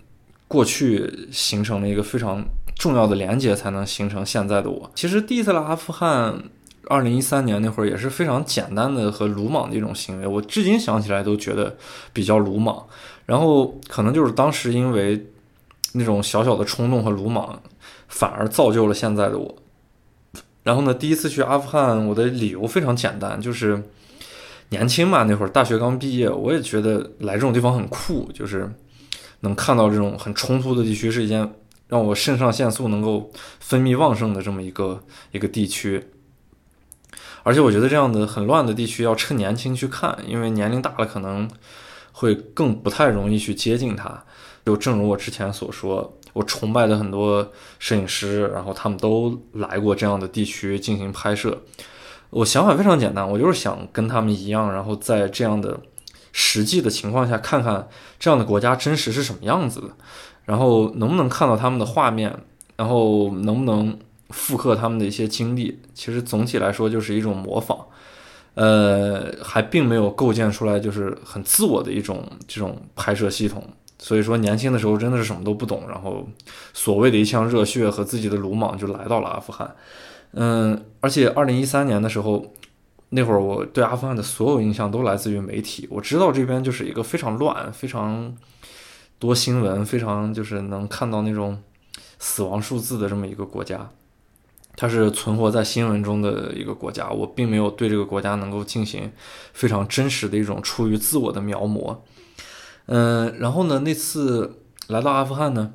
[0.48, 4.90] 过去形成了一个非常重要的连接，才能形成现在的我。
[4.96, 6.42] 其实第一次来阿富汗，
[6.88, 11.76] 二零一三年那会儿也是非常简单的和鲁莽的一种行为，我至今想起来都觉得
[12.12, 12.84] 比较鲁莽。
[13.24, 15.26] 然后可能就是当时因为
[15.92, 17.62] 那种小小的冲动和鲁莽，
[18.08, 19.54] 反而造就了现在的我。
[20.64, 23.82] 然后呢，第一次去阿富汗，我的理由非常简单，就是
[24.70, 28.70] 年轻嘛，那会儿大学刚毕业，我也觉得来这种地方很酷，就是
[29.40, 31.52] 能看到这种很冲突的地区，是一件
[31.88, 33.30] 让我肾上腺素能够
[33.60, 36.08] 分泌旺盛的这么一个一个地区。
[37.42, 41.48] 而且我觉得这样的很乱的地区要趁年轻去看，因为年龄大了可能。
[42.12, 44.22] 会更不太容易去接近它，
[44.64, 51.62] 就正如我之前所说，我崇拜的很多摄影师，然后他们都来过这样的地区进行拍摄。
[52.30, 55.80] 我想法非常简单，我就是想跟他们一样，然后在这样的
[56.32, 59.88] 实际的情况下，看看这样的国家真实是什么样子的，
[60.44, 62.34] 然后能不能看到他们的画面，
[62.76, 63.98] 然后能不能
[64.30, 65.80] 复刻他们的一些经历。
[65.92, 67.78] 其实总体来说就是一种模仿。
[68.54, 73.66] 呃，还并没有构建出来，就是很自我的一种这种拍摄系统。
[73.98, 76.28] 所以说，年轻的时候真的是什么都不懂，然后
[76.72, 79.74] 所谓的一腔热血和自己的鲁莽就来到了阿富汗。
[80.32, 82.52] 嗯，而且二零一三年的时候，
[83.10, 85.86] 那会儿我对阿富汗的所有印象都来自于媒体。
[85.88, 88.34] 我知道这边就是一个非常乱、非常
[89.18, 91.62] 多新闻、非常就是能看到那种
[92.18, 93.88] 死亡数字的这么一个国家。
[94.74, 99.12] 它是存活在新闻中的一个国家，我并没有对这个国家能够进行
[99.52, 101.98] 非常真实的一种出于自我的描摹。
[102.86, 105.72] 嗯，然后呢，那次来到阿富汗呢，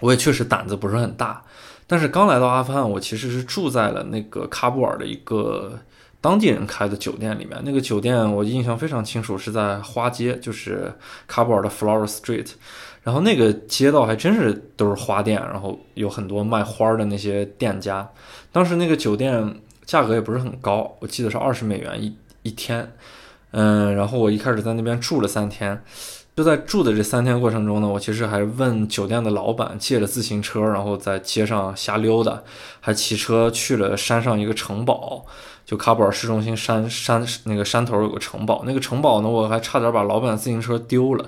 [0.00, 1.42] 我也确实胆子不是很大。
[1.86, 5.78] 但是刚来到阿富汗，我其实是住在了那个喀布尔的一个
[6.20, 7.60] 当地人开的酒店里面。
[7.64, 10.92] 那个酒店我印象非常清楚，是在花街，就是
[11.28, 12.50] 喀布尔的 Flower Street。
[13.06, 18.10] 然后那个街道还真是都是花店，然后有很多卖花的那些店家。
[18.50, 22.92] 当时那个酒店价格也不是很高，我记得是二十美元一一天。
[23.52, 25.80] 嗯，然后我一开始在那边住了三天，
[26.34, 32.42] 就在住的这三天过程中呢，我其实还问酒店的老板借了自行车，然后在街上瞎溜达，
[32.80, 35.24] 还骑车去了山上一个城堡，
[35.64, 41.24] 就喀布尔市中心山山那个山头有个城堡，那个城堡呢，我还差点把老板自行车丢了。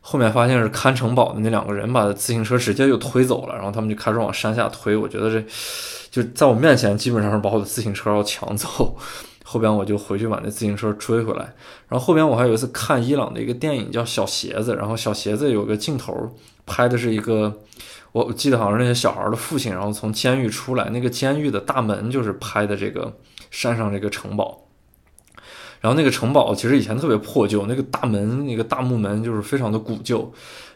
[0.00, 4.96] 后面发现是看城堡的那两个人把自行车直接就推走了，然后他们就开始往山下推。
[4.96, 5.44] 我觉得这
[6.10, 8.96] 就在我面前，基本上是把我的自行车要抢走。
[9.44, 11.52] 后边我就回去把那自行车追回来。
[11.88, 16.34] 然后后边我还有一次看伊朗的一个电影叫《小鞋子》，然后小鞋子有个镜头
[16.66, 17.52] 拍的是一个，
[18.12, 23.12] 我记得好像是那些小孩的父亲，然后从监狱出来，那个监狱的大门就是拍的这个
[23.50, 24.69] 山上这个城堡。
[25.80, 30.32] 然后那个城堡其实以前特别破旧，那个大门那个大木门就是非常的古旧。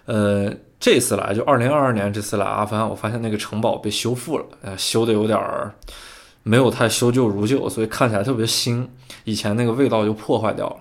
[0.07, 5.75] 呃，这次来就二零二二年这次来阿凡，我发现那个城堡被修复了，呃，修的有点儿
[6.43, 8.89] 没有太修旧如旧，所以看起来特别新。
[9.25, 10.77] 以前那个味道就破坏掉了。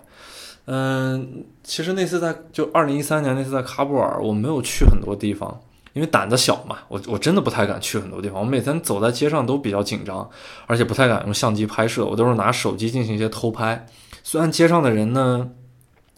[0.65, 5.61] 嗯，其实那次在就二零一三年那次在喀布尔，我没有去很多地方，
[5.93, 8.41] 因为胆子小嘛，我我真的不太敢去很多地方。
[8.41, 10.29] 我每天走在街上都比较紧张，
[10.67, 13.85] 而且不太敢用相机拍摄，我都是拿手机进行一些偷拍。
[14.23, 15.49] 虽然街上的人呢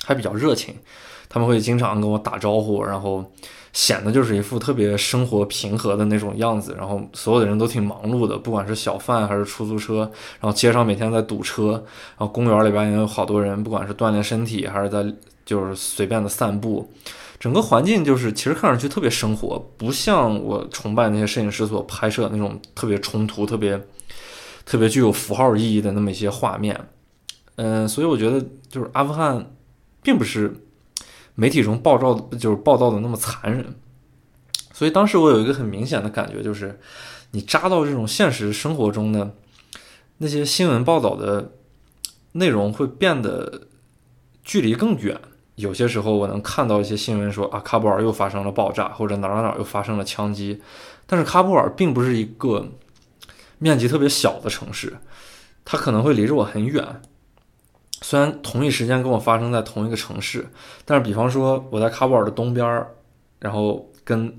[0.03, 0.75] 还比较热情，
[1.27, 3.25] 他们会经常跟我打招呼，然后
[3.73, 6.75] 显得就是一副特别生活平和的那种样子。
[6.77, 15.05] 然后所有的人都挺忙碌的，不管是小贩还是出租车，然后街上每天在堵车，然后公园里边也有好多人，不管是锻炼身体还是在
[15.45, 16.89] 就是随便的散步，
[17.39, 23.81] 整个环境就是其实看上去特别生活，不像我崇拜那些摄影师所拍摄的那种特别冲突、特别
[24.65, 26.79] 特别具有符号意义的那么一些画面。
[27.55, 29.51] 嗯，所以我觉得就是阿富汗，
[30.03, 30.53] 并不是
[31.35, 33.75] 媒体中报道的，就是报道的那么残忍。
[34.73, 36.79] 所以当时我有一个很明显的感觉，就是
[37.31, 39.33] 你扎到这种现实生活中的
[40.17, 41.53] 那些新闻报道的
[42.33, 43.67] 内容会变得
[44.43, 45.19] 距离更远。
[45.55, 50.61] 有些时候我能看到一些新闻说啊，喀布尔又发生了爆炸，或者哪哪哪又发生了枪击。
[51.05, 52.67] 但是喀布尔并不是一个
[53.59, 54.97] 面积特别小的城市，
[55.63, 57.01] 它可能会离着我很远。
[58.07, 60.47] 虽然同一时间跟我发生在同一个城市，
[60.85, 62.87] 但是比方说我在喀布尔的东边儿，
[63.39, 64.31] 然后跟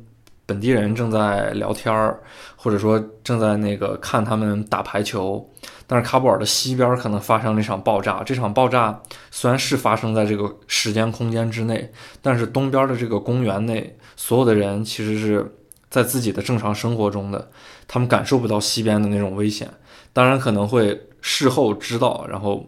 [0.47, 2.23] 本地人正在聊天儿，
[2.55, 5.45] 或者说正在那个看他们打排球，
[5.85, 8.23] 但是喀布尔的西边可能发生了一场爆炸。
[8.23, 9.03] 这场爆炸
[9.33, 11.91] 虽然是发生在这个时间空间之内，
[12.23, 15.53] 但是东边的这个公园内所有的人其实是
[15.91, 17.51] 在自己的正常生活中的，
[17.89, 19.69] 他们感受不到西边的那种危险。
[20.13, 22.65] 当然可能会事后知道，然后。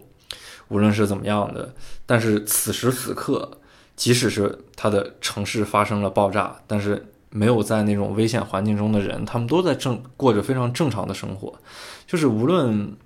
[0.68, 1.74] 无论是怎么样的，
[2.06, 3.50] 但是此时此刻，
[3.96, 11.58] 即使是他的城市发生了爆炸，但是没有在那种危险环境中的人，他们都在正过着非常正常的生活。
[12.06, 12.96] 就是无论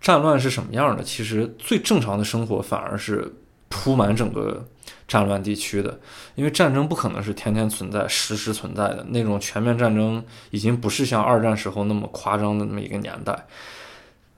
[0.00, 3.32] 战乱是什么样的，其实最正常的生活反而是
[3.68, 4.64] 铺满整个
[5.08, 5.98] 战乱地区的，
[6.34, 13.46] 因为战争不可能是天天存在、时时存在的那种全面战争，已经不是像二战时候那么夸张的那么一个年代。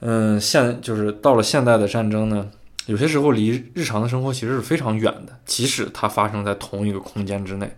[0.00, 2.48] 嗯，现就是到了现代的战争呢，
[2.86, 7.76] 有些时候离日常的生活其实是非常远的，即使它发生在同一个空间之内，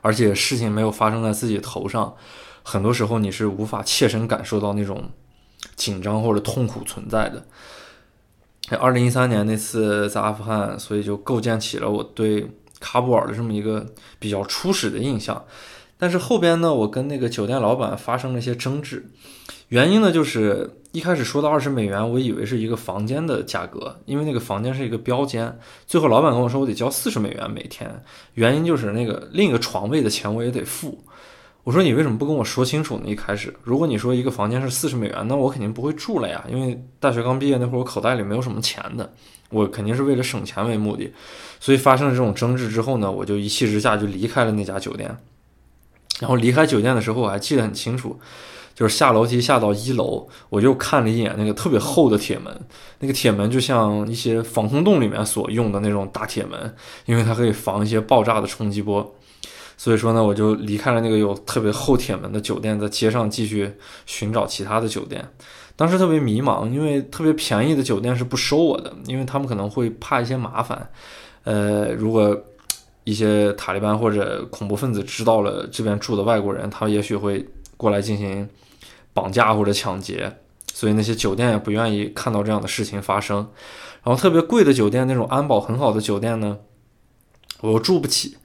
[0.00, 2.16] 而且事情没有发生在自己头上，
[2.64, 5.08] 很多时候你是无法切身感受到那种
[5.76, 7.46] 紧张或者痛苦存在的。
[8.80, 13.86] 二零一三年那次在阿富汗，所以就构建起了我对喀布尔的这么一个
[14.18, 15.44] 比较初始的印象。
[15.96, 19.08] 但是后边呢，我跟那个酒店老板发生了一些争执。
[19.68, 25.58] 原因呢，就是一开始说到二十美元，我以为是一个房间的价格，因为那个房间是一个标间。
[25.86, 28.02] 最后老板跟我说，我得交四十美元每天。
[28.34, 31.04] 原因就是那个另一个床位的钱我也得付。
[31.64, 33.02] 我说你为什么不跟我说清楚呢？
[33.06, 36.42] 一开始，如果你说一个房间是四十美元，那我肯定不会住了呀。
[36.50, 39.12] 因为大学刚毕业那会儿，我口袋里没有什么钱的，
[39.50, 41.12] 我肯定是为了省钱为目的。
[41.60, 45.14] 所以发生了这种争执之后呢，我就一气之下就离开了那家酒店。
[46.20, 48.18] 然后离开酒店的时候，我还记得很清楚。
[48.78, 52.56] 就是下楼梯下到一楼，我就看了一眼那个特别厚的铁门，
[53.00, 56.72] 那个铁门就像一些防空洞里面所用的那种大铁门，
[57.04, 59.16] 因为它可以防一些爆炸的冲击波。
[59.76, 63.72] 所以说呢，我就离开了那个有特别厚铁门的酒店，在街上继续
[64.06, 65.28] 寻找其他的酒店。
[65.74, 70.88] 当时特别迷茫，因为特别便宜的酒店是不收我的，因为他们可能会怕一些麻烦。
[71.42, 72.40] 呃，如果
[73.02, 77.44] 一些塔利班或者恐怖分子知道了这边住的外国人，他也许会
[77.76, 78.48] 过来进行。
[79.18, 80.38] 绑架或者抢劫，
[80.72, 83.38] 所以那些酒店也不愿意看到这样的事情发生。
[84.04, 86.58] 然后特别贵的酒店，那种安保很好的酒店呢，
[87.62, 88.36] 我又住不起。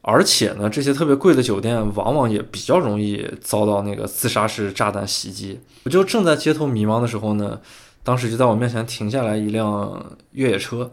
[0.00, 5.60] 而且呢，这些特别贵的酒店往往也比较容易遭到那个自杀式炸弹袭击。
[5.84, 7.60] 我就正在街头迷茫的时候呢，
[8.02, 10.90] 当时就在我面前停下来一辆越野车。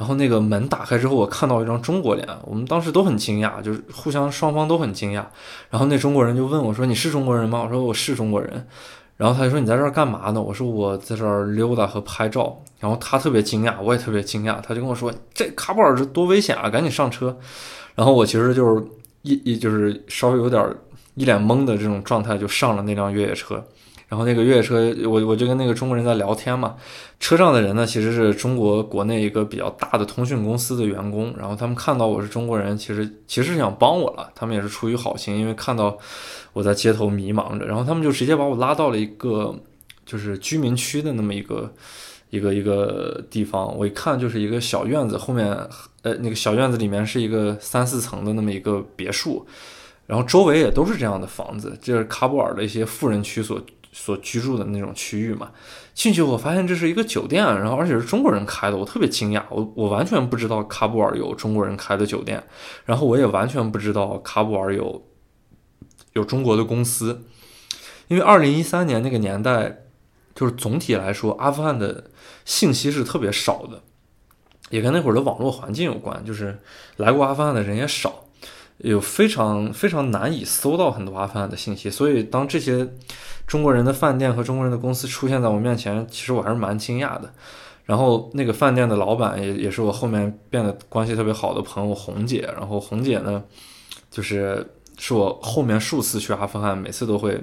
[0.00, 5.22] 然后那个门打开之后，我看到一张中国脸，我们当时都很惊讶，就是互相双方都很惊讶。
[5.68, 8.66] 然后那中国人就问我说：“你是中国人吗？”我说：“我是中国人。”
[9.18, 17.36] 然后他就说：“你在这儿干嘛呢？”我说：“我在这儿溜达和拍照。”然后他特别惊讶，我也特别惊讶，他就跟我说：“这喀布尔这多危险啊，赶紧上车。”
[17.94, 18.82] 然后我其实就是
[19.20, 20.74] 一一就是稍微有点
[21.14, 23.62] 一脸懵的这种状态，就上了那辆越野车。
[24.10, 26.74] 然后那个越野车，我我就跟那个中国人在聊天嘛。
[27.20, 31.32] 车上的人呢，其实是中国国内一个比较大的通讯公司的员工。
[31.38, 34.28] 然后他们看到我是中国人，其实其实是想帮我了。
[34.34, 35.96] 他们也是出于好心，因为看到
[36.52, 39.54] 我在街头迷茫着，然后他们就直接把我拉到了一个
[40.04, 41.72] 就是居民区的那么一个
[42.30, 43.78] 一个一个地方。
[43.78, 45.46] 我一看就是一个小院子，后面
[46.02, 49.46] 呃那个小院子里面是一个三四层的那么一个别墅，
[50.08, 53.60] 然后周围也都是这样的房子，这是喀布尔的一些富人区所。
[53.92, 55.50] 所居住的那种区域嘛，
[55.94, 62.42] 进去我发现这是一个酒店，然后而且是中国人开的，我特别惊讶，我我完全不知道喀布尔有中国人开的酒店，
[62.84, 65.06] 然后我也完全不知道喀布尔有
[66.12, 67.24] 有中国的公司，
[68.08, 69.78] 因为二零一三年那个年代，
[70.34, 72.10] 就是总体来说阿富汗的
[72.44, 73.82] 信息是特别少的，
[74.70, 76.60] 也跟那会儿的网络环境有关，就是
[76.96, 78.26] 来过阿富汗的人也少。
[78.82, 82.88] 有非常非常难以搜到很多阿富汗的信息，所以当这些
[83.50, 87.28] 中国人的饭店和中国人的公司出现在我面前，其实我还是蛮惊讶的。
[87.84, 93.42] 然后那个饭店的老板也也是我后面变得关系特别好的朋友红姐，然后红姐呢，
[94.08, 94.64] 就是
[94.98, 97.42] 是我后面数次去阿富汗每次都会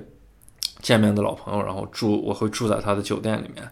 [0.82, 3.70] 见面的老朋友，然后住我会住在她的酒店里面。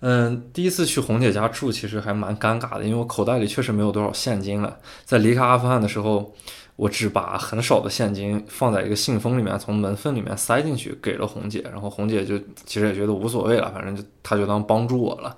[0.00, 6.34] 嗯，第一次去红姐家住其实还蛮尴尬的，因为我口袋里确实没有多少现金了，在离开阿富汗的时候。
[6.76, 15.36] 我只把很少的现金放在一个信封里面，从门缝里面塞进去给了红姐，然后红姐就其实也觉得无所谓了，反正就她就当帮助我了。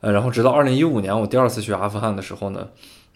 [0.00, 2.66] 呃，然后直到二零一五年我第二次去阿富汗的时候呢，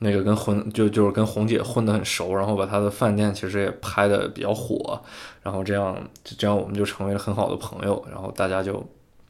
[0.01, 5.01] 那个跟混就就是跟红姐混得很熟，然后把她的饭店其实也拍的比较火，
[5.43, 8.85] 然后这样这样我们就成为了很好的朋友，然后大家就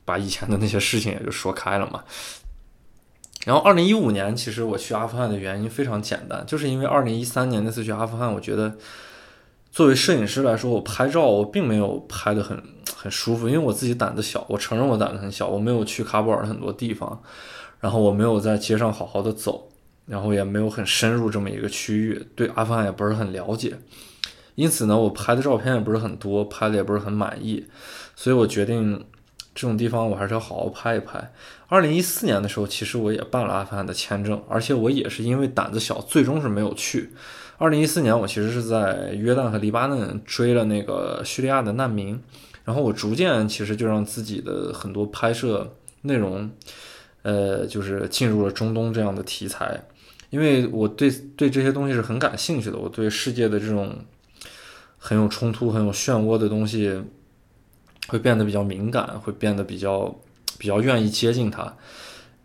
[0.05, 2.03] 把以前的那些事情也就说开了嘛。
[3.45, 8.74] 然后二零一五年，其实我去阿富汗的原因非常简单，就是因为二零一三年那次去阿富汗，我觉得
[9.70, 12.62] 作为摄影师来说，我拍照我并没有拍的很
[12.97, 17.22] 很舒服，因为我自己胆子小，我承认我胆子很小，我没有去喀布尔很多地方，
[17.80, 19.68] 然后我没有在街上好好的走，
[20.07, 23.76] 然后也没有很深入这么一个区域，对阿富汗也不是很了解，
[24.55, 27.66] 因此呢，我拍的照片也不是很多，拍的也不是很满意，
[28.16, 29.05] 所以我决定。
[29.57, 31.32] 这种地方我还是要好好拍一拍。
[31.69, 37.11] 二零一四年的时候，其实我也办了阿富汗的签证，而且我也是因为胆子小，最终是没有去。
[37.57, 42.21] 二零一四年，我其实是在约旦和黎巴嫩追了那个叙利亚的难民，
[42.65, 46.51] 然后我逐渐其实就让自己的很多拍摄内容，
[47.23, 49.85] 呃，就是进入了中东这样的题材，
[50.31, 53.97] 因为我对对这些东西是很感兴趣的，我对世界的这种
[54.99, 57.01] 很有冲突、很有漩涡的东西。
[58.09, 60.15] 会变得比较敏感，会变得比较
[60.59, 61.76] 比较愿意接近它，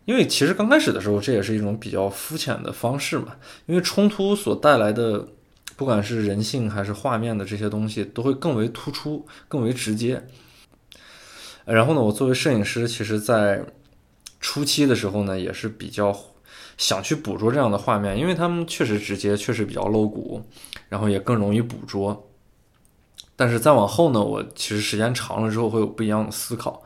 [0.04, 3.36] 因为其实刚开始的时候，这也是一种比较肤浅的方式嘛。
[3.66, 5.28] 因为冲突所带来的，
[5.76, 10.26] 不管是人性还是画面的这些东西，都会更为突出、更为直接。
[11.64, 13.64] 然后呢，我作为摄影师，其实在
[14.40, 16.18] 初期的时候呢，也是比较
[16.76, 20.42] 想去捕捉这样的画面，因为他们确实直接，确实比较露骨，
[20.88, 22.28] 然后也更容易捕捉。
[23.36, 26.82] 但是再往后呢，我其实时间长了之后会有不一样的思考，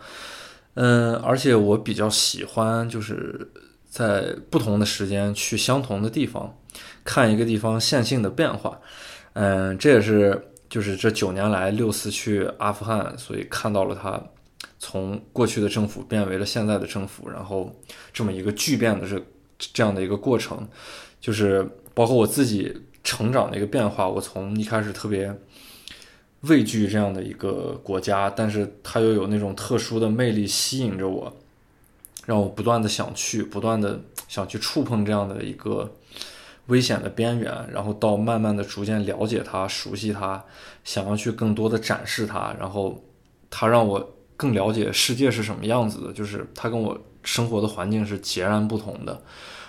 [0.75, 3.49] 嗯，而且我比较喜欢就是
[3.89, 6.59] 在不同的时间去相同的地方
[7.05, 8.81] 看一个地方线性的变化，
[9.35, 14.21] 嗯，这也是就是这九年来六次去阿富汗，所以看到了它
[14.81, 17.73] 从过去的政府变为了现在的政府，然后
[18.13, 19.23] 这么一个巨变的这
[19.59, 20.67] 这样的一个过程，
[21.21, 21.65] 就是
[21.95, 25.33] 包括我自己成长的一个变化，我从一开始特别。
[26.47, 31.35] 畏惧这样的一个国家，但是它又有那种特殊的魅力吸引着我，
[32.27, 35.91] 让我不断的想去，不断的想去触碰这样的一个
[36.67, 40.45] 危险的边缘，然后到慢慢的逐渐了解它、熟悉它，
[40.85, 43.03] 想要去更多的展示它，然后
[43.49, 49.23] 它让我更了解世界是什么样子的，就是它跟我生活的环境是截然不同的，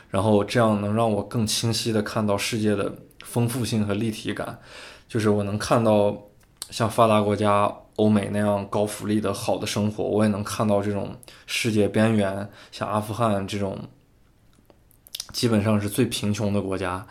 [0.09, 4.59] 然后这样能让我更清晰的看到世界的丰富性和立体感，
[5.07, 6.24] 就是我能看到。
[6.69, 13.77] 像发达国家欧美那样高福利的好的生活，我也能看到这种世界边缘，像阿富汗这种
[15.31, 17.05] 基本上是最贫穷的国家，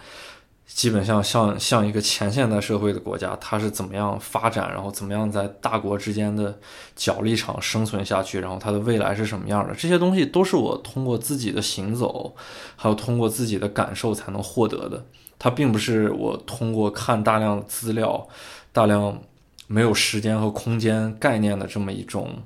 [0.67, 6.59] 基本上像像一个前现代社会的国家，它是怎么样发展，然后怎么样在大国之间的
[6.95, 9.75] 角力场生存下去，然后它的未来是什么样的？
[9.75, 12.35] 这些东西都是我通过自己的行走，
[12.77, 15.07] 还有通过自己的感受才能获得的。
[15.39, 18.27] 它并不是我通过看大量的资料，
[18.73, 19.23] 大量。
[19.67, 22.43] 没有时间和空间概念的这么一种，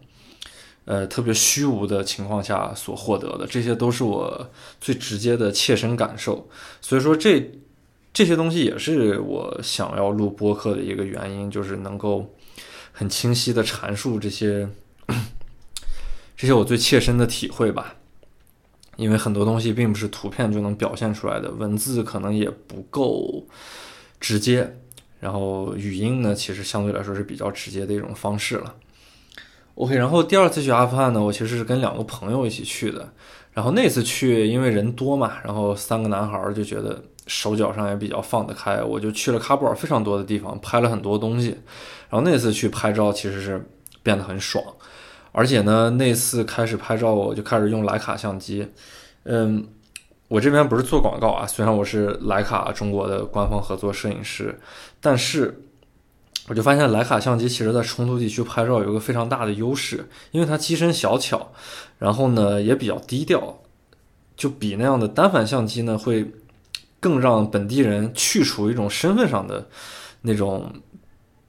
[0.84, 4.50] 呃，特别虚无的情况下所获得的，这些都是我
[4.80, 6.48] 最直接的切身感受。
[6.80, 7.50] 所以说，这
[8.12, 12.34] 这些东西也是我想要录播客的一个原因，就是能够
[12.92, 14.68] 很清晰的阐述这些
[16.36, 17.96] 这些我最切身的体会吧。
[18.96, 23.46] 因为很多东西并不是图片就能表现出来的，文字可能也不够
[24.18, 24.80] 直接。
[25.20, 28.74] 然后语音呢，其实相对来说是比较直接的一种方式了。
[29.74, 33.12] OK，然后第二次去阿富汗呢，我其实是跟两个朋友一起去的。
[33.52, 41.48] 然后那次去，因为人多嘛，然后三个男孩就觉得手脚上也比较放得开，我就去了喀布尔非常多的地方，拍了很多东西。
[42.08, 43.64] 然后那次去拍照其实是
[44.02, 44.64] 变得很爽，
[45.32, 48.68] 而且呢，那次开始拍照我就开始用徕卡相机，
[49.24, 49.66] 嗯。
[50.28, 54.54] 我这边不是做广告啊，虽然我是徕卡中国的官方合作摄影师，
[55.00, 55.62] 但是
[56.48, 61.52] 我就发现徕卡相机其实在冲突地区拍照有一个非常大的优势，因为它机身小巧，
[61.98, 63.58] 然后呢也比较低调，
[64.36, 66.32] 就比那样的单反相机呢会
[67.00, 69.68] 更让本地人去除一种身份上的
[70.22, 70.72] 那种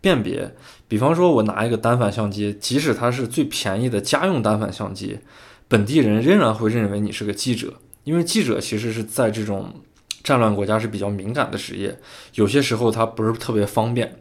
[0.02, 0.54] 辨别。
[0.88, 5.20] 比方说，我拿一个单反相机，即使它是最便宜的家用单反相机，
[5.68, 7.76] 本地人仍然会认为你是个记者。
[8.04, 9.82] 因为记者其实是在这种
[10.24, 11.98] 战乱国家是比较敏感的职业，
[12.34, 14.14] 有些时候它不是特别方便，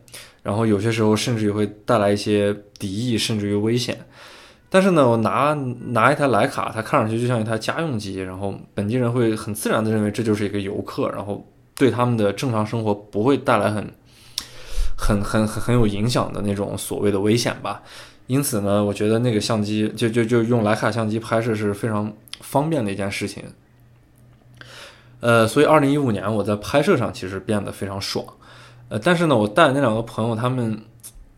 [0.42, 3.98] 然后有些时候甚至也会带来一些敌意，甚至于危险。
[4.70, 5.54] 但是呢，我拿
[5.86, 13.90] 拿一台徕卡，它看上去就像一台家用机，然后本地人会很自然的认为这就是一个游客，然后对他们的正常生活不会带来很
[14.96, 17.82] 很很很很有影响的那种所谓的危险吧。
[18.26, 23.42] 因此呢，我觉得那个相机就就就用徕卡相机拍摄是非常方便的一件事情。
[25.20, 28.24] 呃，所以二零一五年我在拍摄上其实变得非常爽，
[28.88, 30.80] 呃，但是呢，我带那两个朋友，他们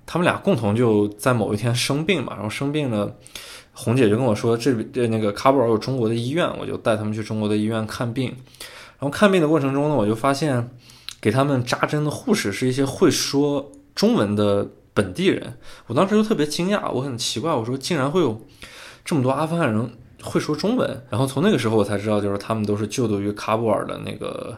[0.05, 3.17] 他们俩共同就在某一天生病嘛，然后生病了，
[3.73, 8.35] 红姐就跟我说，这这那个喀布尔有中国的医院，我就带他们去中国的医院看病。
[8.99, 10.71] 然后看病的过程中呢，我就发现
[11.21, 15.55] 给他们扎针的护士是一些会说中文的本地人。
[15.87, 18.39] 我当时就特别惊讶，我很奇怪，我说竟然会有
[19.05, 19.91] 这么多阿富汗人
[20.23, 21.03] 会说中文。
[21.09, 24.57] 然后从那个时候我才知道，就是他们都是就读于喀布尔的那个。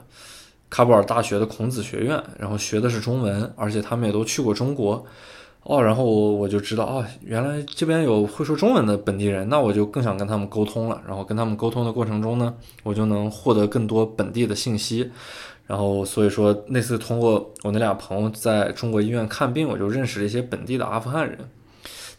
[0.74, 5.04] 喀布尔大学的孔子学院，然后学的是中文，而且他们也都去过中国，
[5.64, 10.98] 哦，然后我就知道啊，原来这边有会说中文的本地人，那我就更想跟他们沟通了。
[11.06, 12.54] 然后跟他们沟通的过程中呢，
[12.84, 15.10] 我就能获得更多本地的信息。
[15.66, 21.38] 然后所以说那次通过我那俩朋友在中国医院看病，我就认识了一些本地的阿富汗人。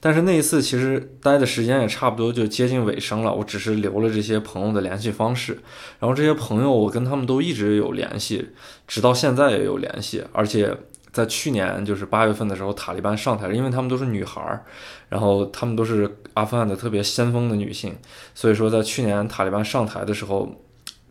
[0.06, 5.54] 但是那一次其实待的时间也差不多就接近尾声了，我只是留了这些朋友的联系方式，
[5.98, 8.50] 然后这些朋友我跟他们都一直有联系，
[8.86, 10.76] 直到现在也有联系，而且
[11.14, 14.66] 在去年就是八月份的时候，塔利班上台，因为他们都是女孩儿，
[15.08, 17.96] 然后他们都是阿富汗的特别先锋的女性，
[18.36, 20.54] 所以说在去年塔利班上台的时候，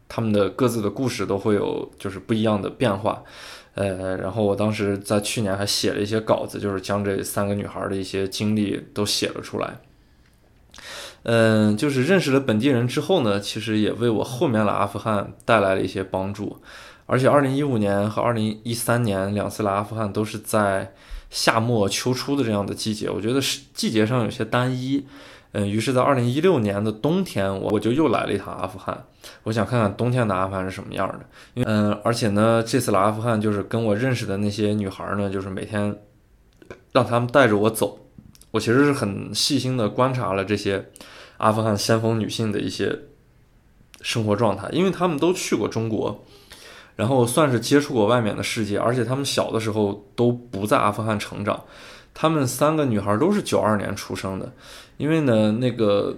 [0.06, 3.22] 他们的各自的故事都会有就是不一样的变化。
[3.74, 9.80] 呃，然后我当时在去年还写了一些稿子，就是将这三个女孩的一些经历都写了出来。
[11.22, 16.60] 嗯，就是认识了本地人之后呢，其实也为我后面来阿富汗带来了一些帮助。
[17.06, 20.94] 而且，二零一五年和二零一三年两次来阿富汗都是在
[21.30, 25.06] 夏末秋初的这样的季节，我觉得是季节上有些单一。
[25.52, 29.04] 嗯，于是，在二零一六年的冬天，我我就又来了一趟阿富汗。
[29.42, 31.20] 我想看看冬天的阿富汗是什么样的。
[31.52, 35.94] 因为，嗯，而且呢，这次来阿富汗就是跟我认识的那些女孩呢，就是每天
[36.92, 37.98] 让他们带着我走。
[38.50, 40.90] 我其实是很细心的观察了这些
[41.36, 42.98] 阿富汗先锋女性的一些
[44.00, 46.24] 生活状态，因为她们都去过中国，
[46.96, 51.62] 然后算是接触过外面的世界，而且她们小的时候都不在阿富汗成长。
[52.14, 54.52] 她们三个女孩都是九二年出生的。
[54.98, 56.16] 因为呢，那个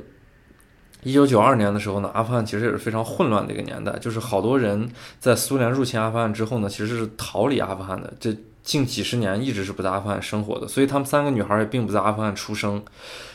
[1.02, 4.88] 一九九二年的时候呢，阿富汗其实也是非常混乱的一个年代，就是好多人
[5.18, 8.12] 在苏联入侵阿富汗之后呢，其实是逃离阿富汗的。
[8.20, 12.82] 这近几十年一直是不在阿富汗生活的，所以她们三个女孩也并不在阿富汗出生。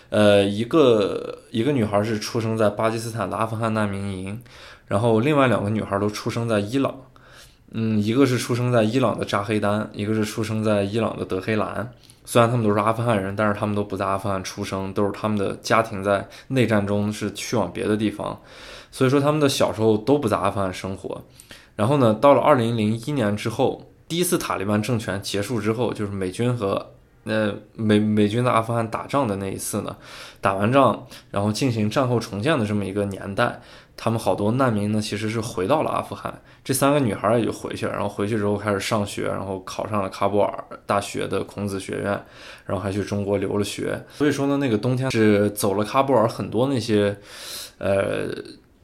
[0.10, 4.42] 呃，一个一个女孩是出生在巴基斯坦的阿富汗难民营，
[4.88, 6.96] 然后另外两个女孩都出生在伊朗。
[7.72, 11.92] 嗯，一个是出生在伊朗的扎黑丹，一个是出生在伊朗的德黑兰。
[12.32, 18.40] 虽然他们都是阿富汗人，但是他们都不在阿富汗出生，都是他们的家庭在内战中是去往别的地方，
[18.92, 21.24] 所以说他们的小时候都不在阿富汗生活。
[21.76, 26.92] 然后呢，到了二零零一年之后，第一次塔利班政权结束之后，就是美军和
[27.24, 29.98] 呃美美军在阿富汗打仗的那一次呢，
[30.40, 33.60] 打完仗然后进行战后重建的这么一个年代。
[34.02, 36.34] 他们好多难民呢，其实是回到了阿富汗。
[36.64, 42.12] 这三个女孩也就回去了，然后回去之后开始上学，然后考上了喀布尔大学的孔子学院，
[42.66, 44.02] 然后还去中国留了学。
[44.14, 47.14] 所以说呢，那个冬天是走了喀布尔很多那些，
[47.78, 48.30] 呃，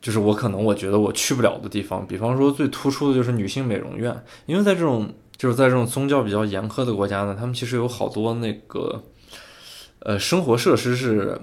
[0.01, 2.05] 就是我可能我觉得我去不了的地方。
[2.05, 9.01] 比方说最突出的就是女性美容院，因为在这种就是在这种宗教比较严苛的国家呢，他们其实有好多那个，
[9.99, 11.39] 呃，生活设施是。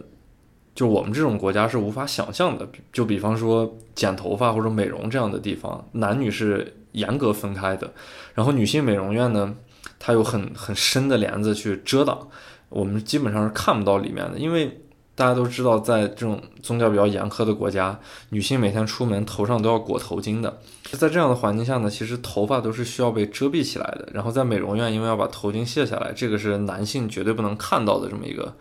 [0.75, 7.93] 就我们这种国家是无法想象的，就比方说剪头发或者美容这样的地方，男女是严格分开的。
[8.35, 9.55] 然后女性美容院呢，
[9.99, 12.29] 它有很很深的帘子去遮挡，
[12.69, 14.79] 我们基本上是看不到里面的，因为。
[15.23, 17.97] 大家都知道，在这种宗教比较严苛的国家，
[18.31, 20.59] 女性每天出门头上都要裹头巾的。
[20.99, 24.09] 在这样的环境下呢，其实头发都是需要被遮蔽起来的。
[24.13, 28.53] 然后在美容院，因为要把头巾卸下来，这个是男性绝对不能看到的这么一个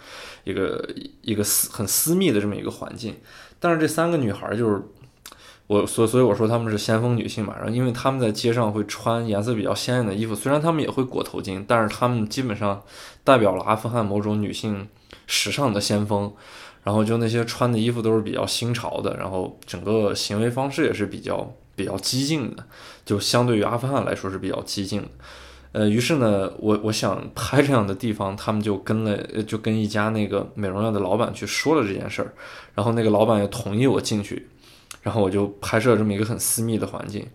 [0.43, 0.87] 一个
[1.23, 3.15] 一个私很私密的这么一个环境。
[3.59, 4.83] 但是这三个女孩就是
[5.65, 7.55] 我所所以我说她们是先锋女性嘛。
[7.57, 12.83] 然后因为她们在街上会穿颜色比较鲜艳的衣服，虽然她们也会裹头巾，但是她们基本上
[13.23, 14.87] 代表了阿富汗某种女性。
[15.31, 16.29] 时尚的先锋，
[16.83, 22.65] 然后就那些穿的衣服都是比较新潮的，然后整个行为方式也是比较比较激进的，
[23.05, 25.07] 就相对于阿富汗来说是比较激进的。
[25.71, 32.33] 呃，于是呢，我我想拍这样的地方，他们就跟了，就跟一家那个美容院的老板去说了这件事儿，
[32.75, 34.49] 然后那个老板也同意我进去，
[35.01, 37.25] 然后我就拍摄这么一个很私密的环境。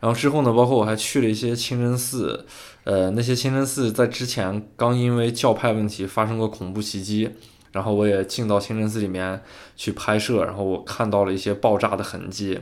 [0.00, 2.44] 然后之后呢，包括我还去了一些清真寺，
[2.84, 7.30] 呃，那些清真寺在之前刚因为教派问题发生过恐怖袭击，
[7.72, 9.42] 然后我也进到清真寺里面
[9.74, 12.60] 去拍摄，然后我看到了一些爆炸的痕迹，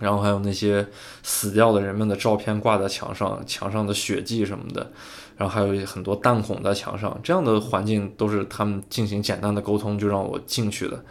[0.00, 0.86] 然后还有那些
[1.22, 4.92] 死掉的人们的照片挂在墙上，墙上的血迹什么的，
[5.36, 11.04] 然后还有很多弹孔在墙上，这样的环境都是他们进行简单的沟通就让我进去的，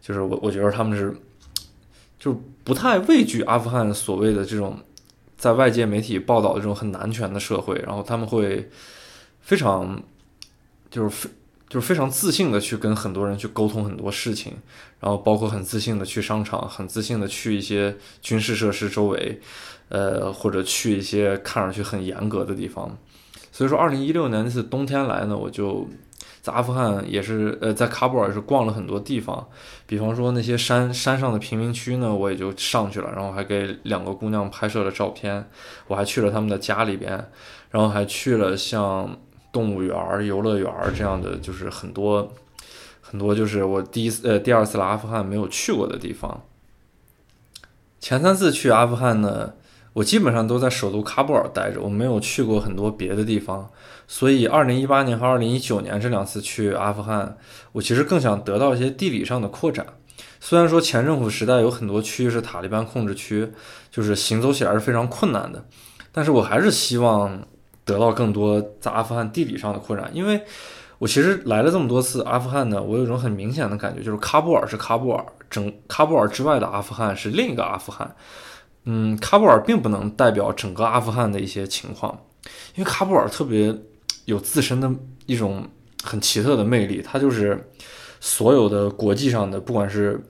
[0.00, 1.14] 就是我我觉得他们是。
[2.16, 4.78] 就不太畏惧阿富汗所谓的这种
[5.36, 8.70] 在外界媒体报道的这种很男权的社会，然后他们会
[9.40, 10.02] 非常
[10.90, 11.30] 就是非
[11.68, 14.52] 就是非常自信的去跟很多人去沟通很多事情，
[15.00, 19.40] 然后包括很自信的去商场，很自信的去一些军事设施周围，
[19.88, 22.96] 呃，或者去一些看上去很严格的地方。
[23.50, 25.88] 所以说，二零一六年那次冬天来呢，我就。
[26.44, 29.48] 在阿富汗也是，呃，在喀布尔是逛了很多地方，
[29.86, 35.48] 比方说那些山山上的贫民区呢，我也就上去了，然后还给两个姑娘拍摄了照片，
[35.86, 37.12] 我还去了他们的家里边，
[37.70, 39.18] 然后还去了像
[39.50, 42.30] 动物园、游乐园这样的，就是很多
[43.00, 46.42] 很多，就是我第一次呃第二次来阿富汗没有去过的地方。
[48.00, 49.54] 前三次去阿富汗呢。
[49.94, 53.70] 我基本上都在首都喀布尔待着，我没有去过很多别的地方，
[54.06, 57.36] 所以二零一八年和二零一九年这两次去阿富汗，
[57.72, 59.86] 我其实更想得到一些地理上的扩展。
[60.40, 63.50] 虽然说前政府时代有很多区域是塔利班控制区，
[63.90, 65.64] 就是行走起来是非常困难的，
[66.12, 67.46] 但是我还是希望
[67.84, 70.42] 得到更多在阿富汗地理上的扩展，因为
[70.98, 78.14] 我其实来了这么多次阿富汗呢，我有一种很明显的感觉，就是喀布尔是喀布尔，整喀布尔之外的阿富汗是另一个阿富汗。
[78.84, 82.18] 嗯，喀布尔并不能代表整个阿富汗的一些情况，
[82.74, 83.74] 因为喀布尔特别
[84.26, 84.90] 有自身的
[85.26, 85.66] 一种
[86.02, 87.70] 很奇特的魅力，它就是
[88.20, 90.22] 所有的国际上的，不管是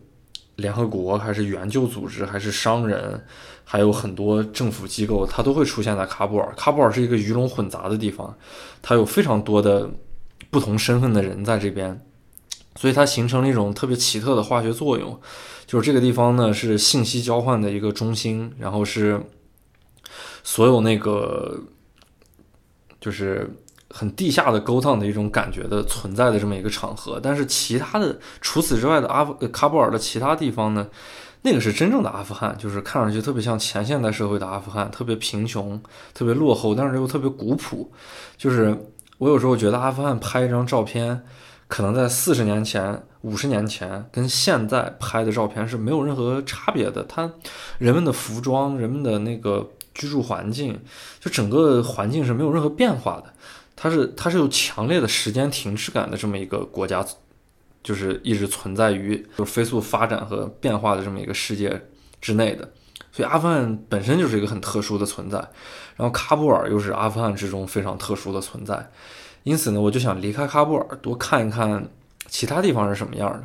[0.56, 3.20] 联合国还是援救组织，还是商人，
[3.64, 6.54] 还有很多政府机构，它都会出现在喀布尔。
[6.56, 8.36] 喀布尔是一个鱼龙混杂的地方，
[8.80, 9.90] 它有非常多的
[10.50, 12.00] 不同身份的人在这边。
[12.84, 15.18] 所以它形成了一种特别奇特的化学作用，
[15.64, 19.18] 就是这个地方呢是信息交换的一个中心，然后是
[20.42, 21.58] 所有那个
[23.00, 23.50] 就是
[23.88, 27.18] 很地下的勾当的一种感觉的存在的这么一个场合。
[27.18, 30.86] 但是其他的除此之外的阿富喀布尔的其他地方呢，
[31.40, 35.80] 那个是真正的阿富汗，就是看上去特别像前现代社会的阿富汗，特别贫穷，
[36.12, 37.90] 特别落后，但是又特别古朴。
[38.36, 38.76] 就是
[39.16, 41.22] 我有时候觉得阿富汗拍一张照片。
[41.66, 47.02] 可能在四十年前、五十年前，跟现在拍的照片是没有任何差别的。
[47.04, 47.30] 它
[47.78, 50.78] 人们的服装、人们的那个居住环境，
[51.20, 53.32] 就整个环境是没有任何变化的。
[53.74, 57.04] 它是它是有强烈的时间停滞感的这么一个国家，
[57.82, 61.88] 就是一直存在于就飞速发展和变化的这么一个世界
[62.20, 62.68] 之内的。
[63.10, 65.38] 所以阿富汗本身就是一个很特殊的存在，
[65.96, 68.90] 然后喀布尔又是阿富汗之中非常特殊的存在。
[69.44, 71.86] 因此呢，我就想离开喀布尔，多看一看
[72.26, 73.42] 其他地方是什么样的。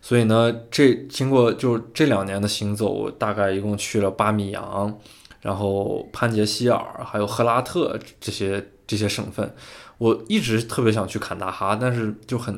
[0.00, 4.98] 所以呢，这经过就这两年的行走，我大概一共去了巴米扬，
[5.42, 9.54] 然后潘杰希尔，还有赫拉特这些这些省份。
[9.98, 12.56] 我一直特别想去坎大哈，但是就很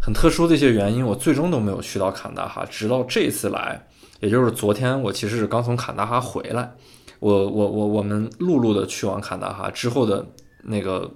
[0.00, 2.66] 很特殊的一些原因，我最终都没有去到坎大哈。
[2.68, 3.86] 直到这次来，
[4.20, 6.74] 也就是昨天，我其实是刚从坎大哈回来。
[7.20, 10.26] 我我我我们陆路的去往坎大哈之后的
[10.62, 11.08] 那个。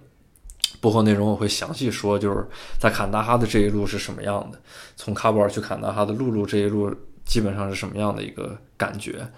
[0.81, 2.47] 播客内容我会详细说，就是
[2.78, 4.59] 在坎大哈的这一路是什么样的，
[4.97, 6.91] 从喀布尔去坎大哈的陆路这一路
[7.24, 9.28] 基本上是什么样的一个感觉。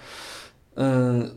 [0.76, 1.36] 嗯，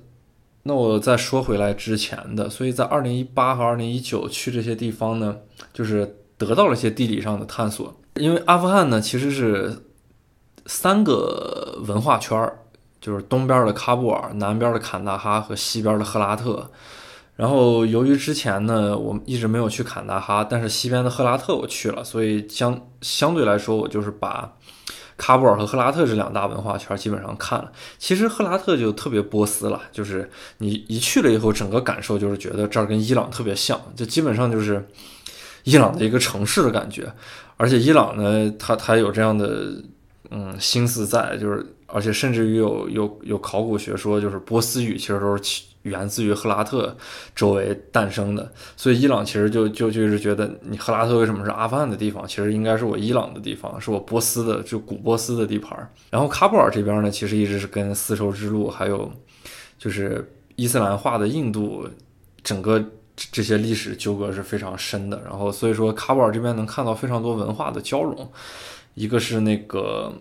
[0.64, 5.38] 那我再说回来之前的，所以在二零一八和二零一九去这些地方呢，
[5.74, 7.94] 就是得到了一些地理上的探索。
[8.16, 9.76] 因为阿富汗呢其实是
[10.68, 12.60] 三个文化圈儿，
[13.02, 16.70] 就是东边的喀布尔、南边的坎大哈和西边的赫拉特。
[17.36, 24.54] 然后由于之前呢，我一直没有去坎大哈，但是西边的赫拉特我去了，所以相相对来说，我就是把
[25.18, 27.72] 喀布尔和赫拉特这两大文化圈基本上看了。
[27.98, 30.30] 其实赫拉特就特别波斯了，就是
[30.60, 34.88] 你一去了以后，整个感受就是觉得这儿跟伊朗特别像，就基本上就是
[35.64, 37.12] 伊朗的一个城市的感觉。
[37.58, 39.74] 而且伊朗呢，它它有这样的
[40.32, 45.64] 嗯心思在，就是而且甚至于有有有考古学说，就是波斯语其实都是。
[45.86, 46.98] 源自于赫拉特
[47.36, 55.78] 周围诞生的，所以伊朗其实就就就是觉得你赫拉特为什么是阿富汗的地方，其实应该是我伊朗的地方，是我波斯的就古波斯的地盘。
[56.10, 59.12] 然后喀布尔这边呢，其实一直是跟丝绸之路还有
[59.78, 61.88] 就是伊斯兰化的印度
[62.44, 62.84] 整个
[63.16, 65.22] 这些历史纠葛是非常深的。
[65.24, 68.28] 然后所以说喀布尔这边能看到非常多文化的交融，
[68.96, 70.12] 一个是那个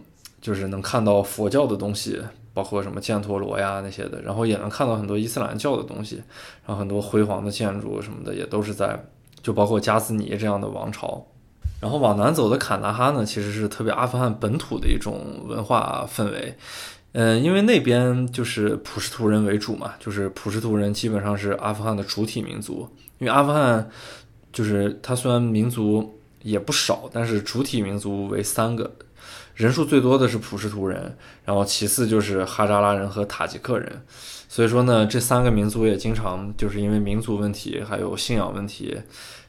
[0.45, 2.21] 就是能看到佛教的东西。
[2.55, 6.23] 包括什么犍陀罗呀那些的，然后也能看到很多伊斯兰教的东西，
[6.65, 8.97] 然后很多辉煌的建筑什么的也都是在，
[9.43, 11.27] 就包括加斯尼这样的王朝。
[11.81, 16.55] 然后往南走的坎大哈呢，其实是特别阿富汗本土的一种文化氛围。
[17.11, 22.89] 嗯，因为那边就是普什图人为主嘛，就是普什图人基本上是阿富汗的主体民族。
[23.19, 23.91] 因为阿富汗
[24.53, 28.89] 就是它虽然民族也不少，但是主体民族为三个。
[29.55, 34.03] 人数最多的是普什图人，然后其次就是哈扎拉人和塔吉克人，
[34.49, 39.01] 所以说呢，这三个民族也经常就是因为民族问题还有信仰问题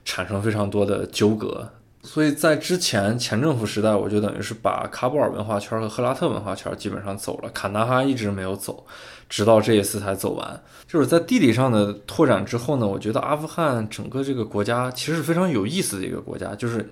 [0.03, 1.69] 产生非常多的纠葛，
[2.03, 8.85] 所以在之前前政府时代，我就等于是把喀布尔文化圈和赫拉特文化圈基本上走了，坎大哈一直没有走，
[9.27, 10.63] 直到这一次才走完。
[10.87, 16.87] 就是在地理上的拓展之后呢，我觉得阿富汗整个这个国家其实是非常有意思的一个国家，就是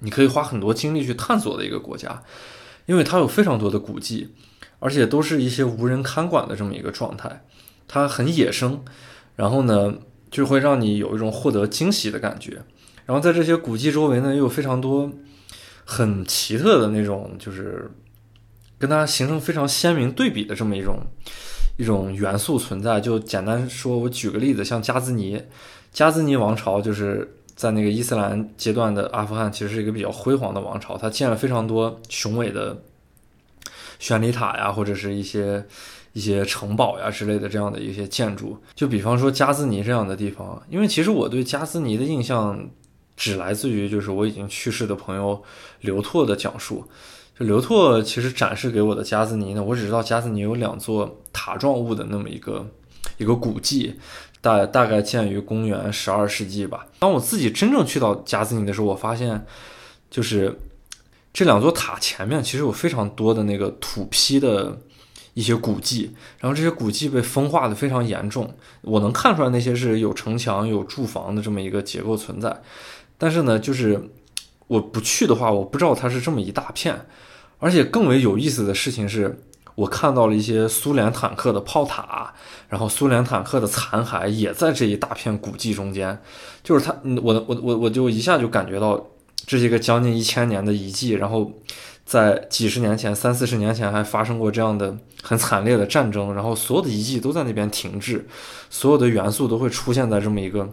[0.00, 2.22] 你可以花很多精力去探索的一个国家，
[2.86, 4.34] 因为它有非常多的古迹，
[4.78, 7.44] 而且都是一些无人看管的这么一个状态，
[7.88, 8.82] 它很野生，
[9.36, 9.94] 然后呢
[10.30, 12.62] 就会让你有一种获得惊喜的感觉。
[13.06, 15.12] 然后在这些古迹周围呢，又有非常多
[15.84, 17.90] 很奇特的那种，就是
[18.78, 20.98] 跟它形成非常鲜明对比的这么一种
[21.76, 23.00] 一种元素存在。
[23.00, 25.42] 就简单说，我举个例子，像加兹尼，
[25.92, 32.82] 加兹尼王朝就是在那个伊斯兰阶段的阿富汗，其实是一个比较辉煌的王朝，它建了非常多雄伟的
[33.98, 35.64] 宣礼塔呀，或者是一些
[36.12, 38.58] 一些城堡呀之类的这样的一些建筑。
[38.74, 42.68] 就比方说加兹尼这样的地方，因为其实我对加兹尼的印象。
[43.16, 45.40] 只来自于就是我已经去世的朋友
[45.82, 46.84] 刘拓的讲述。
[47.38, 52.68] 就刘拓其实展示给我的加兹尼呢，我只知道加兹尼有两座塔状物的那么一个
[53.16, 53.94] 一个古迹，
[54.44, 56.86] 大大概建于公元十二世纪吧。
[56.98, 59.46] 当我自己真正去到加兹尼的时候，我发现
[60.10, 60.54] 就是
[61.32, 64.78] 这两座塔前面其实有非常多的那个土坯的
[65.32, 72.60] 一些古迹，然后这些古迹被风化的非常严重，我能看出来那些是有城墙、有住房的这么一个结构存在。
[73.16, 74.10] 但是呢，就是
[74.66, 77.06] 我不去的话，我不知道它是这么一大片。
[77.60, 79.40] 而且更为有意思的事情是，
[79.74, 82.32] 我看到了一些苏联坦克的炮塔，
[82.68, 86.18] 然后苏联坦克的残骸也在这一大片古迹中间。
[86.62, 89.04] 就是它，我我我我就一下就感觉到
[89.46, 91.10] 这是一个将近一千年的遗迹。
[91.12, 91.50] 然后
[92.04, 98.26] 在几十年前、三四十年前还发生过这样的很惨烈的战争，然后所有的遗迹都在那边停滞，
[98.70, 100.68] 所有的元素都会出现在这么一个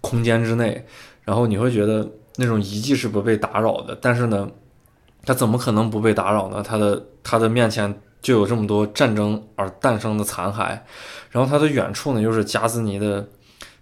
[0.00, 0.86] 空间之内。
[1.24, 4.50] 然后你会觉得那种遗迹是不被打扰的，但是呢，
[5.24, 6.62] 它怎么可能不被打扰呢？
[6.66, 10.78] 它的它的面前就有这么多战争而诞生的残骸，
[11.30, 13.28] 然后它的远处呢又是加兹尼的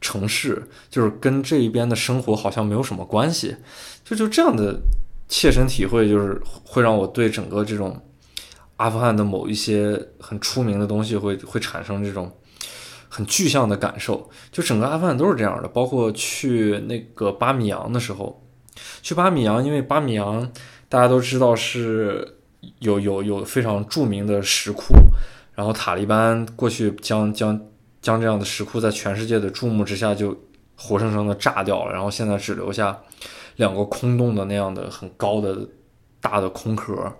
[0.00, 3.56] 城市，就是跟这一边的生活好像没有什么关系，
[4.04, 4.80] 就就这样的
[5.28, 8.00] 切身体会，就是会让我对整个这种
[8.76, 12.32] 阿富汗的某一些很出名的东西会会产生这种。
[13.10, 15.68] 很具象的感受，就整个阿富汗都是这样的。
[15.68, 18.46] 包括去那个巴米扬的时候，
[19.00, 20.46] 去巴米扬，因为巴米扬
[20.90, 22.37] 大家都知道是
[22.80, 24.94] 有有有非常著名的石窟，
[25.54, 27.60] 然后塔利班过去将将
[28.00, 30.36] 将这样的石窟在全世界的注目之下就
[30.76, 32.98] 活生生的炸掉了，然后现在只留下
[33.56, 35.68] 两个空洞的那样的很高的
[36.20, 37.12] 大的空壳。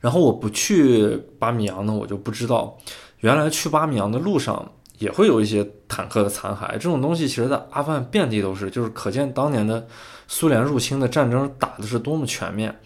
[0.00, 2.78] 然后我不去巴米扬呢，我就不知道。
[3.18, 9.84] 原来去巴米扬的路上也会有一些坦克的残骸，这种东西其实在阿富汗遍地都是，就是可见当年的
[10.28, 12.78] 苏联入侵的战争打的是多么全面。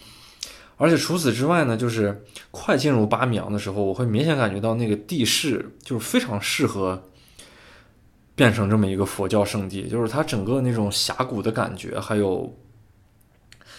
[0.83, 7.01] 而且除此之外呢，就是快进入巴米扬的时候，我会明显感觉到那个地势就是非常适合
[8.35, 12.53] 变成这么一个佛教圣地，就是它整个那种峡谷的感觉，还有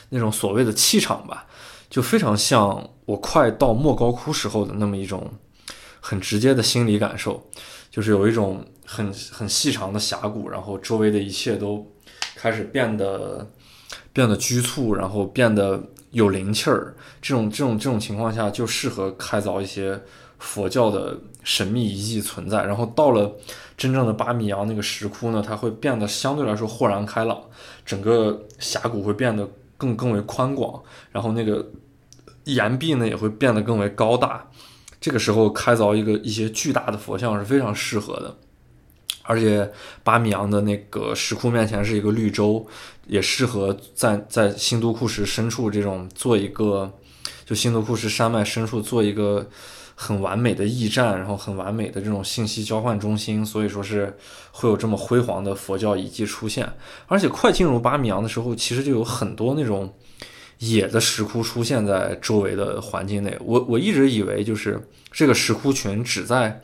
[0.10, 1.46] 那种所谓的气场吧，
[1.90, 5.30] 就非常像我快到莫高窟时候的那么一种。
[6.06, 7.50] 很直接的心理感受，
[7.90, 11.90] 就是有一种很很细长的峡谷，然后周围的一切都
[12.36, 13.50] 开始变得
[14.12, 15.82] 变得局促，然后变得
[16.14, 16.96] 有灵气儿。
[17.22, 20.02] 这种这种这种情况下，就适合开凿一些
[20.40, 22.64] 佛教的神秘遗迹存在。
[22.64, 23.36] 然后到了
[23.78, 27.42] 真正的巴米扬那个石窟呢，它会变得相对来说豁然开朗，
[27.86, 29.48] 整个峡谷会变得
[29.78, 31.66] 更更为宽广，然后那个
[32.46, 34.50] 岩壁呢也会变得更为高大。
[35.02, 38.38] 这个时候开凿一个一些巨大的佛像是非常适合的，
[39.24, 39.70] 而且
[40.04, 42.66] 巴米扬的那个石窟面前是一个绿洲，
[43.08, 46.92] 也适合在在新都库什深处这种做一个，
[47.46, 49.50] 就新都库什山脉深处做一个
[49.96, 54.18] 很完美的驿站，然后很完美的这种信息交换中心，所以说是
[54.52, 56.72] 会有这么辉煌的佛教遗迹出现。
[57.08, 59.94] 而且快进入巴米扬的时候，其实就有很多那种。
[60.60, 64.80] 野的石窟出现在周围的环境内，我我一直以为就是
[65.12, 66.62] 这个石窟群只在，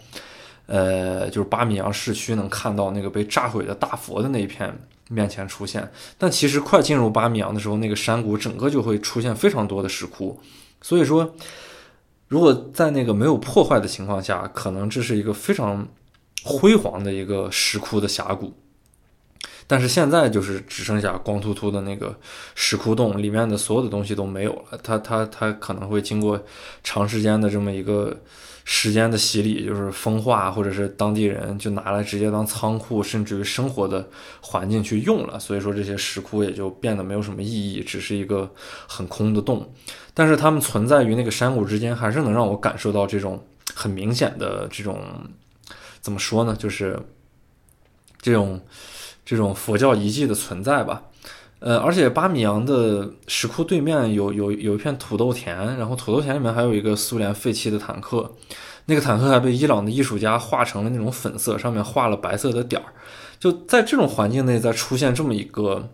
[0.68, 4.74] 呃，就是巴米扬市区能看到那个被炸毁的大佛的那一片
[5.10, 10.40] 面前出现，但其实快进入巴米扬的时候，那个山谷整个就会出现非常多的石窟，
[10.82, 11.36] 所以说，
[12.28, 15.88] 如果在那个没有破坏的情况下，可能这是一个非常
[16.44, 18.54] 辉煌的一个石窟的峡谷。
[19.66, 22.18] 但是现在就是只剩下光秃秃的那个
[22.56, 24.80] 石窟洞，里面的所有的东西都没有了。
[24.82, 26.44] 它它它可能会经过
[26.84, 28.16] 长时间的这么一个
[28.72, 34.08] 时间的洗礼，就是风化，或者是当地人就拿来直接当仓库，甚至于生活的
[34.42, 35.40] 环境去用了。
[35.40, 38.48] 所以说这些石窟也就变得没有什么意义，只是一个
[38.88, 39.74] 很空的洞。
[40.14, 43.44] 但是它们存在于那个山谷之间，还是能让我感受到这种
[43.74, 45.02] 很明显的这种
[46.00, 46.56] 怎么说呢？
[46.56, 47.00] 就是
[48.22, 48.62] 这种。
[49.26, 51.04] 这种佛教遗迹的存在吧，
[51.60, 58.34] 呃，而且巴米扬的石窟对面有有有一片土豆田，然后土豆田里面还有一个苏联废弃的坦克，
[58.86, 62.94] 那个坦克还被伊朗的艺术家画成了那种粉色，上面画了白色的点儿。
[63.38, 65.90] 就在这种环境内，再出现这么一个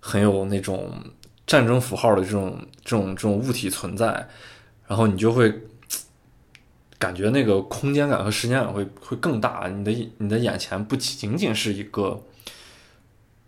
[0.00, 0.90] 很有那种
[1.46, 4.26] 战争符号的这种这种这种物体存在，
[4.86, 5.52] 然后你就会
[6.98, 12.22] 感觉那个空间感和时间感会会更大，你的你的眼前不仅仅是一个。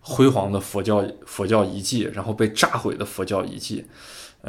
[0.03, 3.85] 辉煌的佛教佛教遗迹，然后被炸毁的佛教遗迹，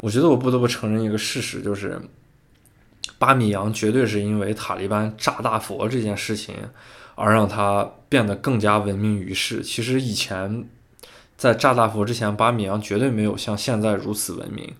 [0.00, 2.00] 我觉得我不得不承认一个事实，就是
[3.18, 6.54] 巴米扬绝对是因为塔利班炸大佛这件事情
[7.14, 9.62] 而让它变得更加闻名于世。
[9.62, 10.66] 其实以前
[11.36, 14.72] 在炸大佛之前，巴米扬绝对没有像现在如此闻名，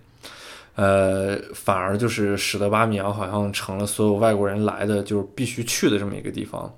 [0.73, 6.73] 呃，反而就是使得巴米扬好像成了所有外国人来的就是必须去的这么一个地方。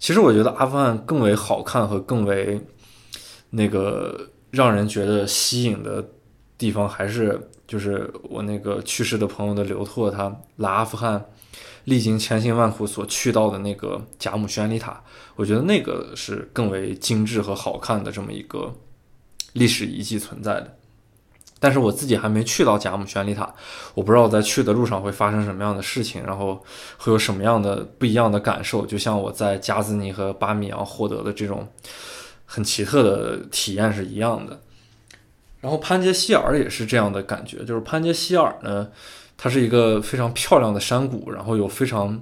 [0.00, 2.60] 其实我觉得阿富汗更为好看和更为。
[3.50, 6.06] 那个让人觉得吸引的
[6.56, 11.24] 地方，还是就是我那个去世的朋友的刘拓，他来阿富汗
[11.84, 15.02] 历经千辛万苦所去到的那个贾姆宣礼塔，
[15.36, 18.74] 我觉得那个是更为精致和好看的这么一个
[19.54, 20.76] 历史遗迹存在的。
[21.60, 23.52] 但是我自己还没去到贾姆宣礼塔，
[23.94, 26.62] 我不知道在去的路上会发生什么样的事情，然后
[26.98, 28.84] 会有什么样的不一样的感受。
[28.86, 31.66] 就像我在加兹尼和巴米扬获得的这种。
[32.50, 34.58] 很奇特的体验是一样的，
[35.60, 38.88] 然后潘杰希尔也是这样的感觉，就是潘杰希尔呢，
[39.36, 42.18] 它是一个非常漂亮的山谷，然后有非常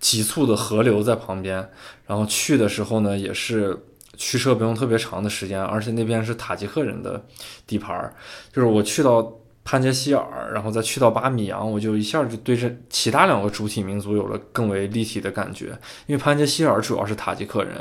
[0.00, 1.70] 急促的河流在旁边，
[2.06, 3.78] 然后去的时候呢，也是
[4.16, 7.22] 驱车不用特别长的时间，而且那边是塔吉克人的
[7.66, 8.14] 地盘儿，
[8.50, 9.36] 就是我去到。
[9.62, 15.66] 潘杰希尔，然后再去到巴米扬，我就一下就对这其他两个主体民族有了更为立体的感觉。
[16.06, 17.76] 因为潘杰希尔主要是塔吉克人，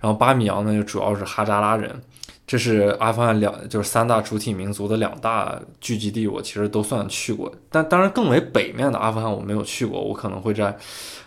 [0.00, 2.00] 然后巴米扬呢就主要是哈扎拉人，
[2.46, 7.52] 这是阿富汗两就是三大主体民族的两大聚集地，我其实都算去过。
[7.70, 10.74] 但当然，更为北面的阿富汗我没有去过，我可能会在，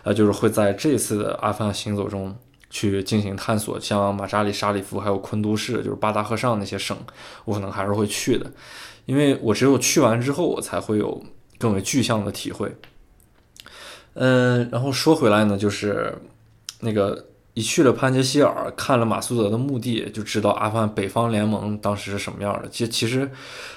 [0.02, 2.34] 呃，就是会在这次的阿富汗行走中
[2.70, 6.96] 去进行探索，像马扎里、沙里夫还有昆都市，就是巴达赫尚那些省，
[7.44, 8.50] 我可能还是会去的。
[9.10, 11.20] 因为我只有去完之后，我才会有
[11.58, 12.72] 更为具象的体会。
[14.14, 16.16] 嗯，然后说回来呢，就是
[16.78, 22.68] 那个一去了潘杰希尔，看了马苏德的墓地，就知道阿富汗北方联盟当时是什么样的。
[22.68, 23.28] 其其实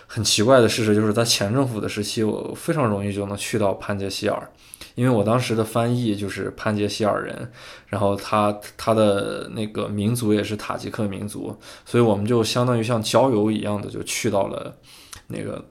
[0.05, 4.51] 很奇怪的事实就是在前政府的时期，我非常容易就能去到潘杰希尔，
[4.93, 7.51] 因为我当时的翻译就是潘杰希尔人，
[7.87, 14.77] 然后他他的那个民族也是塔吉克民族，所以我们就相当于像郊游一样的就去到了。
[15.33, 15.65] 那个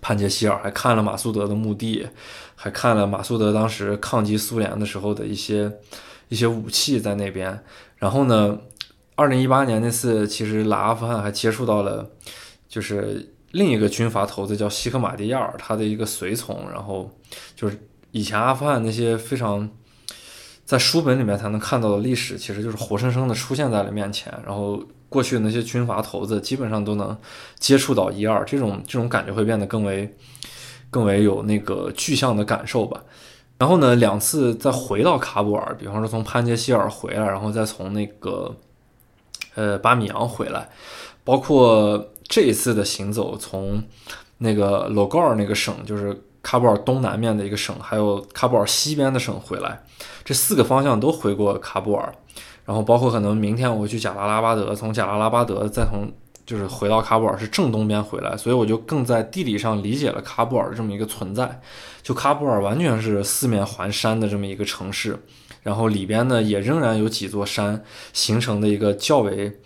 [0.00, 2.08] 潘杰希尔还看了马苏德的墓地，
[2.54, 5.70] 还看了马苏德当时抗击苏联的时候的一些
[6.28, 7.62] 一些武器在那边。
[7.96, 8.58] 然后呢，
[9.14, 12.10] 二零一八年那次其实来阿富汗还接触到了，
[12.68, 16.70] 就是另一个军阀头子叫西克马蒂亚尔，他的一个随从。
[16.70, 17.10] 然后
[17.54, 17.78] 就是
[18.10, 19.70] 以前阿富汗那些非常
[20.64, 24.32] 在书本里面才能看到的历史，其实就是活生生的出现在了面前。
[24.44, 24.82] 然后。
[25.08, 27.16] 过去的那些军阀头子基本上都能
[27.58, 30.14] 接触到一二，这种这种感觉会变得更为
[30.90, 33.02] 更为有那个具象的感受吧。
[33.58, 38.54] 然后呢，两次再回到喀布尔，比方说从潘杰希尔回来，然后再从那个
[39.54, 40.68] 呃巴米扬回来，
[41.24, 43.82] 包括这一次的行走，从
[44.38, 49.82] 那个罗高尔那个省，就是喀布尔东南面的一个省，还有喀布尔西边的省回来，
[50.22, 52.14] 这四个方向都回过喀布尔。
[52.66, 56.12] 然后包括可能明天我会去贾拉拉巴德，从贾拉拉巴德再从
[56.44, 61.60] 就是回到喀布尔是正东边回来，所以我就更在地理上理解了喀布尔这么一个存在。
[62.02, 65.18] 就喀布尔完全是四面环山的这么一个城市，
[65.62, 69.58] 然后里边呢也仍然有几座山形成的一个较为，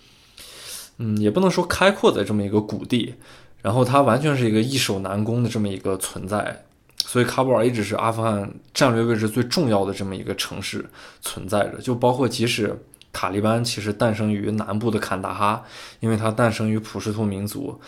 [0.98, 3.14] 嗯，也不能说开阔的这么一个谷地，
[3.60, 6.64] 然后它完全是一个易守难攻的这么一个存在。
[6.98, 10.84] 所以喀布尔一直是阿富汗战略位置最重要的这么一个城市
[11.20, 12.78] 存在着，就包括即使。
[13.12, 15.64] 塔利班其实诞生于南部的坎大哈，
[16.00, 17.80] 因为它诞生于普什图民族，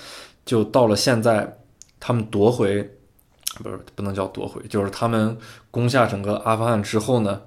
[0.45, 1.59] 就到了现在，
[2.01, 2.83] 他们夺回，
[3.63, 5.37] 不是不能叫夺回，就是他们
[5.71, 7.41] 攻下整个阿富汗之后呢，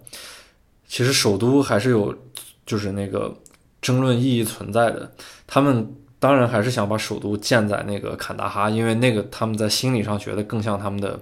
[0.87, 2.15] 其实首都还是有，
[2.65, 3.35] 就是那个
[3.81, 5.11] 争论意义存在的。
[5.45, 11.19] 他们当然还是想把首都建在那个坎大哈，因为那个他们在心理上觉得更像他们的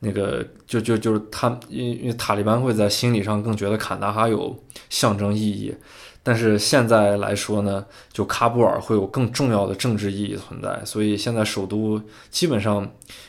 [0.00, 4.56] 那个，就就就是他，因因为塔利班会在心理上更觉得坎大哈有
[4.88, 5.74] 象征意义。
[6.22, 12.86] 但是现在来说呢，就喀布尔会有更重要的政治意义存在，所以现在首都基本上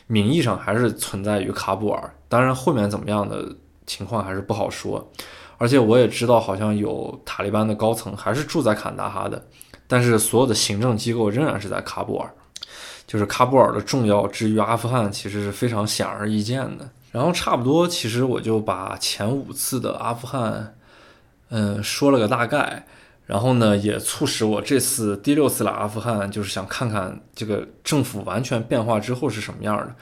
[0.08, 2.14] 名义上还是存在于喀布尔。
[2.28, 3.56] 当然，后面怎么样的
[3.86, 5.12] 情况还是不好说。
[5.58, 9.48] 而且我也知道，好像有塔利班的高层还是住在坎大哈的，
[9.88, 12.34] 但是所有的行政机构仍然是在喀布尔。
[13.10, 16.88] 就是喀布尔的重要之于阿富汗，其实是非常显而易见的。
[17.12, 20.76] 然后差不多，其实我就把前五次的阿富汗。
[21.50, 22.86] 嗯，说了个大概，
[23.26, 29.96] 然后呢，也促使我这次第六次来阿富汗，就是想看看这个政府完全变化之后是什么样的。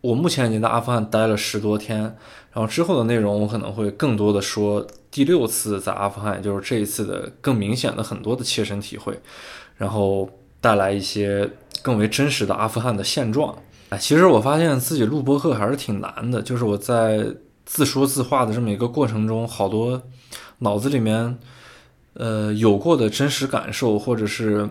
[0.00, 9.16] 我目前已经在阿富汗待了十多天，然后之后的内容我可能会更多的说第六次在阿富汗，就是这一次的更明显的很多的切身体会，
[9.76, 10.28] 然后
[10.60, 11.48] 带来一些
[11.84, 13.54] 更为真实的阿富汗的现状。
[13.90, 17.26] 哎，其实我发现自己录播课还是挺难的，就是我在
[17.66, 20.02] 自说自话的这么一个过程中，好多。
[20.60, 21.36] 脑子里面，
[22.14, 24.66] 呃，有过的真实感受，或者是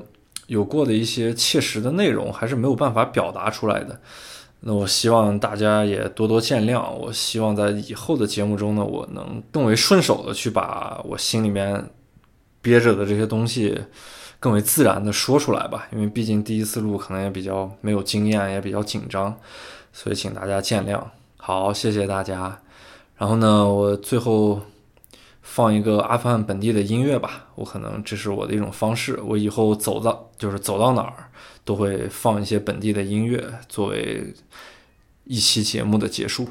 [0.48, 4.00] 有过的一些切实的内容，还是没有办法表达出来的。
[4.62, 6.90] 那我希望大家也多多见谅。
[6.96, 11.86] 我希望在以后的节目中呢，我能更为顺手的去把我心里面
[12.62, 13.78] 憋着的这些东西，
[14.44, 15.88] 更为自然的说出来吧。
[15.94, 19.38] 因为毕竟第一次录，可能也比较没有经验，也比较紧张，
[19.94, 21.02] 所以请大家见谅。
[21.38, 22.60] 好，谢谢大家。
[23.16, 24.62] 然后呢，我最后。
[25.46, 29.20] 放一个阿富汗本地的音乐吧，我可能这是我的一种方式。
[29.22, 31.30] 我以后走到就是走到哪儿，
[31.66, 34.34] 都会放一些本地的音乐作为
[35.26, 36.48] 一期节目的结束。